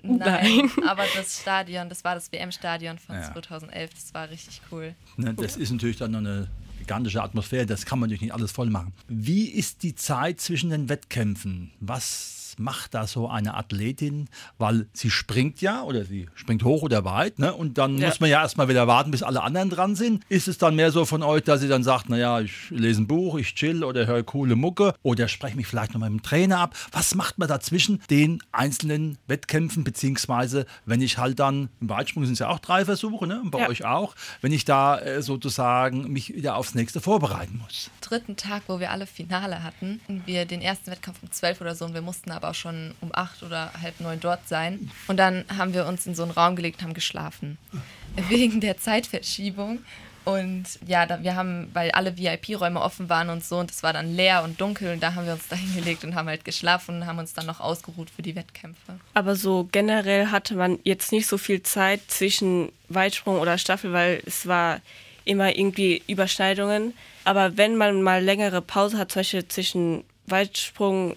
Nein, 0.03 0.71
aber 0.89 1.05
das 1.15 1.41
Stadion, 1.41 1.89
das 1.89 2.05
war 2.05 2.15
das 2.15 2.33
WM-Stadion 2.33 2.99
von 2.99 3.15
ja. 3.15 3.33
2011, 3.33 3.95
das 3.95 4.15
war 4.15 4.29
richtig 4.29 4.61
cool. 4.71 4.95
Ne, 5.17 5.35
das 5.35 5.57
ist 5.57 5.71
natürlich 5.71 5.99
dann 5.99 6.11
noch 6.11 6.19
eine 6.19 6.49
gigantische 6.79 7.23
Atmosphäre, 7.23 7.65
das 7.65 7.87
kann 7.87 7.99
man 7.99 8.09
natürlich 8.09 8.23
nicht 8.23 8.35
alles 8.35 8.51
voll 8.51 8.71
machen. 8.71 8.93
Wie 9.09 9.49
ist 9.49 9.83
die 9.83 9.95
Zeit 9.95 10.41
zwischen 10.41 10.71
den 10.71 10.89
Wettkämpfen? 10.89 11.71
Was 11.81 12.44
macht 12.59 12.95
da 12.95 13.07
so 13.07 13.29
eine 13.29 13.55
Athletin? 13.55 14.29
Weil 14.59 14.87
sie 14.93 15.11
springt 15.11 15.61
ja 15.61 15.83
oder 15.83 16.05
sie 16.05 16.29
springt 16.35 16.65
hoch 16.65 16.83
oder 16.83 17.05
weit, 17.05 17.39
ne? 17.39 17.53
Und 17.55 17.79
dann 17.79 17.99
ja. 17.99 18.09
muss 18.09 18.21
man 18.21 18.31
ja 18.31 18.41
erstmal 18.41 18.69
wieder 18.69 18.87
warten, 18.87 19.11
bis 19.11 19.23
alle 19.23 19.43
anderen 19.43 19.71
dran 19.71 19.95
sind. 19.97 20.25
Ist 20.29 20.49
es 20.49 20.59
dann 20.59 20.77
mehr 20.77 20.91
so 20.91 21.05
von 21.05 21.23
euch, 21.23 21.43
dass 21.43 21.61
sie 21.61 21.69
dann 21.69 21.83
sagt, 21.83 22.09
naja, 22.09 22.41
ich 22.41 22.71
lese 22.71 23.03
ein 23.03 23.07
Buch, 23.07 23.37
ich 23.37 23.55
chill 23.55 23.85
oder 23.85 24.07
höre 24.07 24.23
coole 24.23 24.57
Mucke 24.57 24.95
oder 25.03 25.29
spreche 25.29 25.57
mich 25.57 25.67
vielleicht 25.67 25.95
noch 25.95 26.01
mit 26.01 26.11
dem 26.11 26.23
Trainer 26.23 26.59
ab? 26.59 26.75
Was 26.93 27.15
macht 27.15 27.39
man 27.39 27.49
dazwischen 27.49 28.01
den 28.11 28.43
einzelnen 28.53 29.19
Wettkämpfen, 29.27 29.85
beziehungsweise 29.85 30.67
wenn 30.87 31.01
ich 31.01 31.19
halt 31.19 31.39
dann, 31.39 31.69
im 31.81 31.89
Weitsprung 31.89 32.25
sind 32.25 32.35
es 32.35 32.39
ja 32.39 32.49
auch 32.49 32.59
drei 32.59 32.85
Versuche, 32.85 33.27
ne? 33.27 33.41
Und 33.41 33.51
bei 33.51 33.61
ja. 33.61 33.69
euch 33.69 33.85
auch, 33.85 34.15
wenn 34.41 34.53
ich 34.53 34.65
da 34.65 34.99
äh, 34.99 35.23
sozusagen 35.23 36.13
mich 36.13 36.35
wieder 36.35 36.57
aufs 36.57 36.75
nächste 36.75 37.01
vorbereiten 37.01 37.61
muss. 37.63 37.91
Dritten 38.01 38.37
Tag, 38.37 38.63
wo 38.67 38.81
wir 38.81 38.91
alle 38.91 39.07
Finale 39.07 39.63
hatten, 39.63 40.01
wir 40.27 40.45
den 40.45 40.61
ersten 40.61 40.91
Wettkampf 40.91 41.23
um 41.23 41.31
zwölf 41.31 41.61
oder 41.61 41.75
so 41.75 41.85
und 41.85 41.95
wir 41.95 42.03
mussten 42.03 42.31
aber 42.31 42.44
aber 42.45 42.51
auch 42.51 42.55
schon 42.55 42.95
um 43.01 43.11
acht 43.13 43.43
oder 43.43 43.73
halb 43.81 44.01
neun 44.01 44.21
dort 44.21 44.47
sein. 44.49 44.91
Und 45.09 45.17
dann 45.17 45.45
haben 45.57 45.75
wir 45.75 45.87
uns 45.87 46.07
in 46.07 46.15
so 46.15 46.23
einen 46.23 46.33
Raum 46.33 46.57
gelegt 46.57 46.83
haben 46.83 46.95
geschlafen. 46.95 47.59
Wegen 48.29 48.61
der 48.61 48.79
Zeitverschiebung. 48.79 49.81
Und 50.25 50.65
ja, 50.87 51.05
da, 51.05 51.23
wir 51.23 51.37
haben, 51.37 51.69
weil 51.75 51.91
alle 51.91 52.17
VIP-Räume 52.17 52.81
offen 52.81 53.11
waren 53.11 53.29
und 53.29 53.45
so, 53.45 53.59
und 53.59 53.71
es 53.71 53.83
war 53.83 53.93
dann 53.93 54.17
leer 54.17 54.43
und 54.43 54.59
dunkel, 54.59 54.95
und 54.95 55.03
da 55.03 55.15
haben 55.15 55.27
wir 55.27 55.35
uns 55.35 55.49
da 55.49 55.57
hingelegt 55.75 56.03
und 56.03 56.15
haben 56.15 56.29
halt 56.29 56.47
geschlafen 56.47 56.97
und 56.97 57.07
haben 57.07 57.19
uns 57.19 57.35
dann 57.35 57.45
noch 57.45 57.61
ausgeruht 57.61 58.09
für 58.09 58.23
die 58.23 58.35
Wettkämpfe. 58.35 58.99
Aber 59.13 59.37
so 59.37 59.69
generell 59.71 60.29
hatte 60.29 60.55
man 60.55 60.79
jetzt 60.83 61.13
nicht 61.13 61.27
so 61.27 61.37
viel 61.37 61.63
Zeit 61.63 62.01
zwischen 62.09 62.73
Weitsprung 62.89 63.39
oder 63.39 63.59
Staffel, 63.59 63.93
weil 63.93 64.23
es 64.25 64.47
war 64.47 64.81
immer 65.27 65.57
irgendwie 65.57 66.03
Überschneidungen. 66.07 66.95
Aber 67.25 67.59
wenn 67.59 67.77
man 67.77 68.03
mal 68.03 68.23
längere 68.23 68.63
Pause 68.63 68.97
hat, 68.97 69.13
zum 69.13 69.21
Beispiel 69.21 69.47
zwischen 69.49 70.05
Weitsprung 70.27 71.17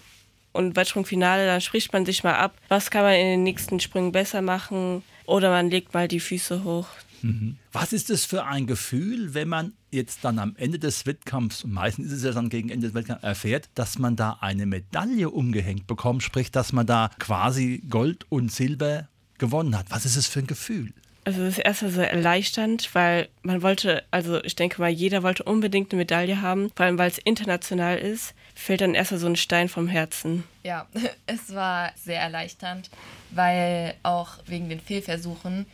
und 0.52 0.76
Weitsprungfinale, 0.76 1.46
dann 1.46 1.60
spricht 1.60 1.92
man 1.92 2.06
sich 2.06 2.24
mal 2.24 2.34
ab, 2.34 2.56
was 2.68 2.90
kann 2.90 3.02
man 3.02 3.14
in 3.14 3.26
den 3.26 3.42
nächsten 3.42 3.80
Sprüngen 3.80 4.12
besser 4.12 4.42
machen 4.42 5.02
oder 5.26 5.50
man 5.50 5.70
legt 5.70 5.94
mal 5.94 6.08
die 6.08 6.20
Füße 6.20 6.64
hoch. 6.64 6.88
Mhm. 7.22 7.56
Was 7.72 7.92
ist 7.92 8.10
es 8.10 8.24
für 8.24 8.44
ein 8.44 8.66
Gefühl, 8.66 9.34
wenn 9.34 9.48
man 9.48 9.72
jetzt 9.90 10.24
dann 10.24 10.38
am 10.38 10.54
Ende 10.56 10.78
des 10.78 11.06
Wettkampfs, 11.06 11.64
meistens 11.64 12.06
ist 12.06 12.18
es 12.18 12.24
ja 12.24 12.32
dann 12.32 12.48
gegen 12.48 12.70
Ende 12.70 12.86
des 12.88 12.94
Wettkampfs, 12.94 13.24
erfährt, 13.24 13.70
dass 13.74 13.98
man 13.98 14.16
da 14.16 14.38
eine 14.40 14.66
Medaille 14.66 15.30
umgehängt 15.30 15.86
bekommt, 15.86 16.22
sprich, 16.22 16.50
dass 16.50 16.72
man 16.72 16.86
da 16.86 17.10
quasi 17.18 17.82
Gold 17.88 18.26
und 18.30 18.52
Silber 18.52 19.08
gewonnen 19.38 19.76
hat. 19.76 19.90
Was 19.90 20.04
ist 20.04 20.16
es 20.16 20.26
für 20.26 20.40
ein 20.40 20.46
Gefühl? 20.46 20.92
Also 21.28 21.44
das 21.44 21.58
erste 21.58 21.90
so 21.90 22.00
erleichternd, 22.00 22.94
weil 22.94 23.28
man 23.42 23.60
wollte, 23.60 24.02
also 24.10 24.42
ich 24.44 24.56
denke 24.56 24.80
mal, 24.80 24.88
jeder 24.88 25.22
wollte 25.22 25.42
unbedingt 25.42 25.92
eine 25.92 25.98
Medaille 25.98 26.40
haben, 26.40 26.70
vor 26.74 26.86
allem 26.86 26.96
weil 26.96 27.10
es 27.10 27.18
international 27.18 27.98
ist, 27.98 28.32
fällt 28.54 28.80
dann 28.80 28.94
erstmal 28.94 29.20
so 29.20 29.26
ein 29.26 29.36
Stein 29.36 29.68
vom 29.68 29.88
Herzen. 29.88 30.44
Ja, 30.62 30.86
es 31.26 31.54
war 31.54 31.92
sehr 31.96 32.22
erleichternd, 32.22 32.88
weil 33.28 33.92
auch 34.04 34.38
wegen 34.46 34.70
den 34.70 34.80
Fehlversuchen, 34.80 35.66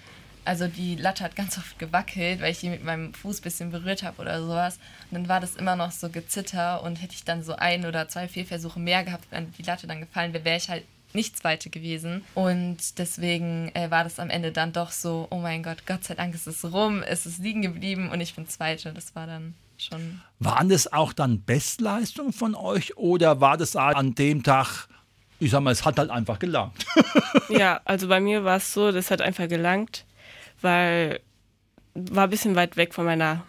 also 0.44 0.66
die 0.66 0.96
Latte 0.96 1.22
hat 1.22 1.36
ganz 1.36 1.56
oft 1.56 1.78
gewackelt, 1.78 2.40
weil 2.40 2.50
ich 2.50 2.58
die 2.58 2.70
mit 2.70 2.82
meinem 2.82 3.14
Fuß 3.14 3.38
ein 3.38 3.42
bisschen 3.42 3.70
berührt 3.70 4.02
habe 4.02 4.22
oder 4.22 4.42
sowas. 4.42 4.80
Und 5.12 5.18
dann 5.18 5.28
war 5.28 5.38
das 5.38 5.54
immer 5.54 5.76
noch 5.76 5.92
so 5.92 6.08
gezitter 6.08 6.82
und 6.82 6.96
hätte 6.96 7.14
ich 7.14 7.22
dann 7.22 7.44
so 7.44 7.54
ein 7.54 7.86
oder 7.86 8.08
zwei 8.08 8.26
Fehlversuche 8.26 8.80
mehr 8.80 9.04
gehabt, 9.04 9.26
wenn 9.30 9.52
die 9.52 9.62
Latte 9.62 9.86
dann 9.86 10.00
gefallen 10.00 10.32
wäre, 10.32 10.44
wäre 10.44 10.56
ich 10.56 10.68
halt 10.68 10.82
nicht 11.14 11.38
Zweite 11.38 11.70
gewesen. 11.70 12.24
Und 12.34 12.98
deswegen 12.98 13.70
äh, 13.74 13.90
war 13.90 14.04
das 14.04 14.18
am 14.18 14.30
Ende 14.30 14.52
dann 14.52 14.72
doch 14.72 14.90
so, 14.90 15.26
oh 15.30 15.38
mein 15.38 15.62
Gott, 15.62 15.86
Gott 15.86 16.04
sei 16.04 16.14
Dank 16.14 16.34
ist 16.34 16.46
es 16.46 16.64
rum, 16.72 17.02
es 17.02 17.26
ist 17.26 17.38
liegen 17.38 17.62
geblieben 17.62 18.10
und 18.10 18.20
ich 18.20 18.34
bin 18.34 18.48
Zweite. 18.48 18.92
Das 18.92 19.14
war 19.14 19.26
dann 19.26 19.54
schon. 19.78 20.20
Waren 20.38 20.68
das 20.68 20.92
auch 20.92 21.12
dann 21.12 21.42
Bestleistungen 21.42 22.32
von 22.32 22.54
euch 22.54 22.96
oder 22.96 23.40
war 23.40 23.56
das 23.56 23.76
an 23.76 24.14
dem 24.14 24.42
Tag, 24.42 24.88
ich 25.40 25.50
sag 25.50 25.60
mal, 25.60 25.70
es 25.70 25.84
hat 25.84 25.98
halt 25.98 26.10
einfach 26.10 26.38
gelangt? 26.38 26.86
ja, 27.48 27.80
also 27.84 28.08
bei 28.08 28.20
mir 28.20 28.44
war 28.44 28.56
es 28.56 28.72
so, 28.72 28.92
das 28.92 29.10
hat 29.10 29.20
einfach 29.20 29.48
gelangt, 29.48 30.04
weil 30.60 31.20
war 31.94 32.24
ein 32.24 32.30
bisschen 32.30 32.56
weit 32.56 32.76
weg 32.76 32.92
von 32.92 33.04
meiner 33.04 33.44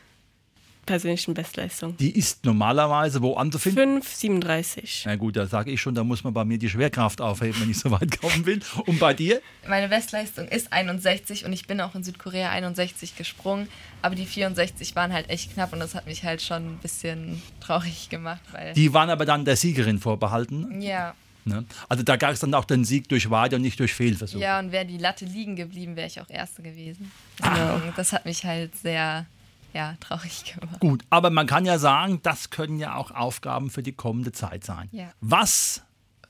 persönlichen 0.86 1.34
Bestleistung. 1.34 1.98
Die 1.98 2.18
ist 2.18 2.46
normalerweise 2.46 3.22
wo 3.22 3.34
anzufinden? 3.36 4.02
5,37. 4.02 5.04
Na 5.06 5.16
gut, 5.16 5.36
da 5.36 5.48
sage 5.48 5.72
ich 5.72 5.82
schon, 5.82 5.96
da 5.96 6.04
muss 6.04 6.24
man 6.24 6.34
bei 6.34 6.46
mir 6.46 6.58
die 6.58 6.70
Schwerkraft 6.70 7.22
aufheben, 7.22 7.62
wenn 7.62 7.72
ich 7.72 7.80
so 7.80 7.92
weit 7.92 8.20
kommen 8.20 8.46
will. 8.46 8.60
Und 8.86 9.00
bei 9.00 9.14
dir? 9.14 9.42
Meine 9.68 9.88
Bestleistung 9.90 10.48
ist 10.48 10.72
61 10.72 11.46
und 11.46 11.54
ich 11.54 11.68
bin 11.68 11.82
auch 11.82 11.96
in 11.96 12.04
Südkorea 12.04 12.50
61 12.50 13.16
gesprungen, 13.16 13.68
aber 14.02 14.16
die 14.16 14.26
64 14.26 14.96
waren 14.96 15.14
halt 15.14 15.30
echt 15.30 15.54
knapp 15.54 15.74
und 15.74 15.80
das 15.80 15.96
hat 15.96 16.06
mich 16.08 16.24
halt 16.24 16.42
schon 16.42 16.74
ein 16.74 16.78
bisschen 16.78 17.42
traurig 17.60 18.10
gemacht, 18.10 18.42
weil 18.52 18.74
Die 18.74 18.94
waren 18.94 19.10
aber 19.10 19.26
dann 19.26 19.46
der 19.46 19.56
Siegerin 19.56 20.00
vorbehalten. 20.00 20.82
ja, 20.82 21.14
Ne? 21.48 21.64
Also 21.90 22.02
da 22.02 22.16
gab 22.16 22.32
es 22.32 22.40
dann 22.40 22.56
auch 22.56 22.66
den 22.66 22.84
Sieg 22.86 23.08
durch 23.08 23.30
Weide 23.30 23.58
und 23.58 23.62
nicht 23.62 23.80
durch 23.80 23.94
Fehlversuch. 23.94 24.40
ja 24.42 24.58
und 24.58 24.72
wäre 24.72 24.84
die 24.88 24.98
Latte 24.98 25.26
liegen 25.26 25.56
geblieben, 25.56 25.96
wäre 25.96 26.08
ich 26.08 26.20
auch 26.20 26.28
Erste 26.28 26.64
gewesen. 26.64 27.12
Deswegen, 27.40 27.94
das 27.96 28.14
hat 28.14 28.26
mich 28.26 28.44
halt 28.46 28.76
sehr 28.76 29.28
ja, 29.76 29.96
traurig 30.00 30.56
gemacht. 30.56 30.80
Gut, 30.80 31.04
aber 31.10 31.30
man 31.30 31.48
kann 31.48 31.66
ja 31.66 31.78
sagen, 31.78 32.22
das 32.24 32.50
können 32.50 32.80
ja 32.80 32.96
auch 32.96 33.12
Aufgaben 33.12 33.70
für 33.70 33.84
die 33.84 33.92
kommende 33.92 34.32
Zeit 34.32 34.64
sein. 34.64 34.88
Ja. 34.94 35.12
Was 35.20 35.84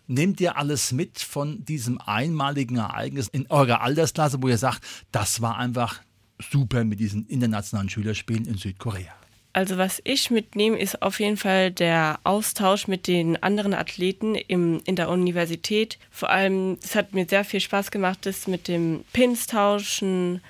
nehmt 0.08 0.42
ihr 0.42 0.58
alles 0.58 0.92
mit 0.92 1.20
von 1.20 1.64
diesem 1.64 2.02
einmaligen 2.02 2.78
Ereignis 2.78 3.28
in 3.28 3.46
eurer 3.52 3.82
Altersklasse, 3.82 4.42
wo 4.42 4.48
ihr 4.48 4.58
sagt, 4.58 4.82
das 5.12 5.42
war 5.42 5.58
einfach 5.58 6.02
super 6.52 6.84
mit 6.84 7.00
diesen 7.00 7.28
internationalen 7.28 7.90
Schülerspielen 7.90 8.46
in 8.46 8.58
Südkorea? 8.58 9.14
Also 9.54 9.78
was 9.78 10.02
ich 10.04 10.32
mitnehme, 10.32 10.78
ist 10.78 11.02
auf 11.02 11.20
jeden 11.20 11.38
Fall 11.38 11.72
der 11.72 12.20
Austausch 12.24 12.88
mit 12.88 13.08
den 13.08 13.42
anderen 13.42 13.74
Athleten 13.74 14.36
im, 14.36 14.82
in 14.86 14.96
der 14.96 15.10
Universität. 15.10 15.98
Vor 16.10 16.30
allem, 16.30 16.78
es 16.84 16.96
hat 16.96 17.14
mir 17.14 17.26
sehr 17.26 17.46
viel 17.46 17.62
Spaß 17.62 17.92
gemacht, 17.92 18.26
das 18.26 18.48
mit 18.48 18.68
dem 18.68 19.06
Pins 19.14 19.48
tauschen 19.48 20.42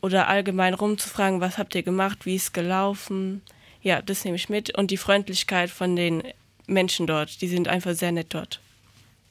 oder 0.00 0.28
allgemein 0.28 0.74
rumzufragen, 0.74 1.40
was 1.40 1.58
habt 1.58 1.74
ihr 1.74 1.82
gemacht, 1.82 2.26
wie 2.26 2.36
ist 2.36 2.54
gelaufen. 2.54 3.42
Ja, 3.82 4.02
das 4.02 4.24
nehme 4.24 4.36
ich 4.36 4.48
mit. 4.48 4.76
Und 4.76 4.90
die 4.90 4.96
Freundlichkeit 4.96 5.70
von 5.70 5.96
den 5.96 6.22
Menschen 6.66 7.06
dort, 7.06 7.40
die 7.40 7.48
sind 7.48 7.68
einfach 7.68 7.94
sehr 7.94 8.12
nett 8.12 8.34
dort. 8.34 8.60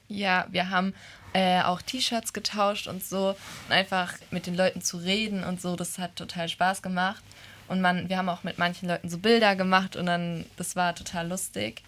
Ja, 0.08 0.48
wir 0.50 0.70
haben 0.70 0.94
äh, 1.34 1.62
auch 1.62 1.82
T-Shirts 1.82 2.34
getauscht 2.34 2.88
und 2.88 3.04
so 3.04 3.36
und 3.68 3.72
einfach 3.72 4.14
mit 4.32 4.48
den 4.48 4.56
Leuten 4.56 4.82
zu 4.82 4.98
reden 4.98 5.44
und 5.44 5.62
so, 5.62 5.76
das 5.76 6.00
hat 6.00 6.16
total 6.16 6.50
Spaß 6.50 6.82
gemacht. 6.82 7.24
Und 7.68 7.82
man, 7.82 8.08
wir 8.08 8.18
haben 8.18 8.30
auch 8.30 8.44
mit 8.44 8.58
manchen 8.58 8.88
Leuten 8.88 9.10
so 9.10 9.18
Bilder 9.18 9.56
gemacht 9.56 9.96
und 9.98 10.06
dann, 10.06 10.46
das 10.56 10.76
war 10.76 10.96
total 10.96 11.28
lustig. 11.28 11.84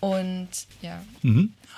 Und 0.00 0.48
ja, 0.82 1.02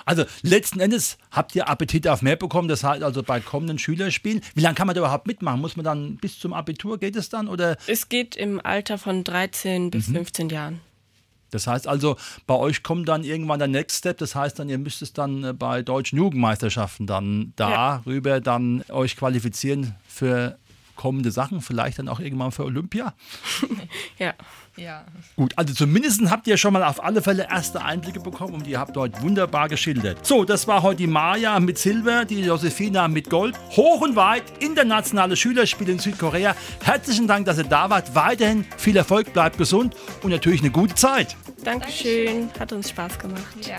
Also 0.05 0.25
letzten 0.41 0.79
Endes 0.79 1.17
habt 1.31 1.55
ihr 1.55 1.69
Appetit 1.69 2.07
auf 2.07 2.21
mehr 2.21 2.35
bekommen, 2.35 2.67
das 2.67 2.83
heißt 2.83 3.03
also 3.03 3.23
bei 3.23 3.39
kommenden 3.39 3.79
Schülerspielen. 3.79 4.41
Wie 4.53 4.61
lange 4.61 4.75
kann 4.75 4.87
man 4.87 4.95
da 4.95 5.01
überhaupt 5.01 5.27
mitmachen? 5.27 5.61
Muss 5.61 5.75
man 5.75 5.83
dann 5.85 6.17
bis 6.17 6.39
zum 6.39 6.53
Abitur, 6.53 6.97
geht 6.99 7.15
es 7.15 7.29
dann? 7.29 7.47
Oder 7.47 7.77
Es 7.87 8.09
geht 8.09 8.35
im 8.35 8.63
Alter 8.63 8.97
von 8.97 9.23
13 9.23 9.91
bis 9.91 10.07
15 10.07 10.49
Jahren. 10.49 10.81
Das 11.51 11.65
heißt 11.67 11.87
also, 11.87 12.17
bei 12.45 12.55
euch 12.55 12.83
kommt 12.83 13.07
dann 13.07 13.23
irgendwann 13.23 13.59
der 13.59 13.69
Next 13.69 13.99
Step. 13.99 14.17
Das 14.17 14.35
heißt 14.35 14.59
dann, 14.59 14.69
ihr 14.69 14.77
müsst 14.77 15.01
es 15.01 15.13
dann 15.13 15.43
äh, 15.43 15.53
bei 15.53 15.81
deutschen 15.81 16.17
Jugendmeisterschaften 16.17 17.07
dann 17.07 17.53
darüber 17.55 18.41
dann 18.41 18.83
euch 18.89 19.15
qualifizieren 19.15 19.95
für 20.07 20.57
kommende 20.97 21.31
Sachen, 21.31 21.61
vielleicht 21.61 21.99
dann 21.99 22.09
auch 22.09 22.19
irgendwann 22.19 22.51
für 22.51 22.65
Olympia. 22.65 23.13
Ja. 24.17 24.33
ja. 24.75 25.05
Gut, 25.35 25.53
also 25.57 25.73
zumindest 25.73 26.21
habt 26.31 26.47
ihr 26.47 26.57
schon 26.57 26.73
mal 26.73 26.83
auf 26.83 27.03
alle 27.03 27.21
Fälle 27.21 27.47
erste 27.49 27.83
Einblicke 27.83 28.19
bekommen 28.19 28.55
und 28.55 28.67
ihr 28.67 28.79
habt 28.79 28.97
heute 28.97 29.21
wunderbar 29.21 29.69
geschildert. 29.69 30.25
So, 30.25 30.43
das 30.43 30.67
war 30.67 30.81
heute 30.81 30.97
die 30.97 31.07
Maja 31.07 31.59
mit 31.59 31.77
Silber, 31.77 32.25
die 32.25 32.41
Josefina 32.41 33.07
mit 33.07 33.29
Gold. 33.29 33.55
Hoch 33.75 34.01
und 34.01 34.15
weit 34.15 34.43
internationale 34.59 35.35
Schülerspiele 35.35 35.91
in 35.91 35.99
Südkorea. 35.99 36.55
Herzlichen 36.83 37.27
Dank, 37.27 37.45
dass 37.45 37.59
ihr 37.59 37.63
da 37.65 37.89
wart. 37.91 38.15
Weiterhin 38.15 38.65
viel 38.77 38.97
Erfolg, 38.97 39.31
bleibt 39.33 39.57
gesund 39.59 39.95
und 40.23 40.31
natürlich 40.31 40.61
eine 40.61 40.71
gute 40.71 40.95
Zeit. 40.95 41.35
Dankeschön, 41.63 42.49
hat 42.59 42.71
uns 42.73 42.89
Spaß 42.89 43.19
gemacht. 43.19 43.55
ja. 43.67 43.77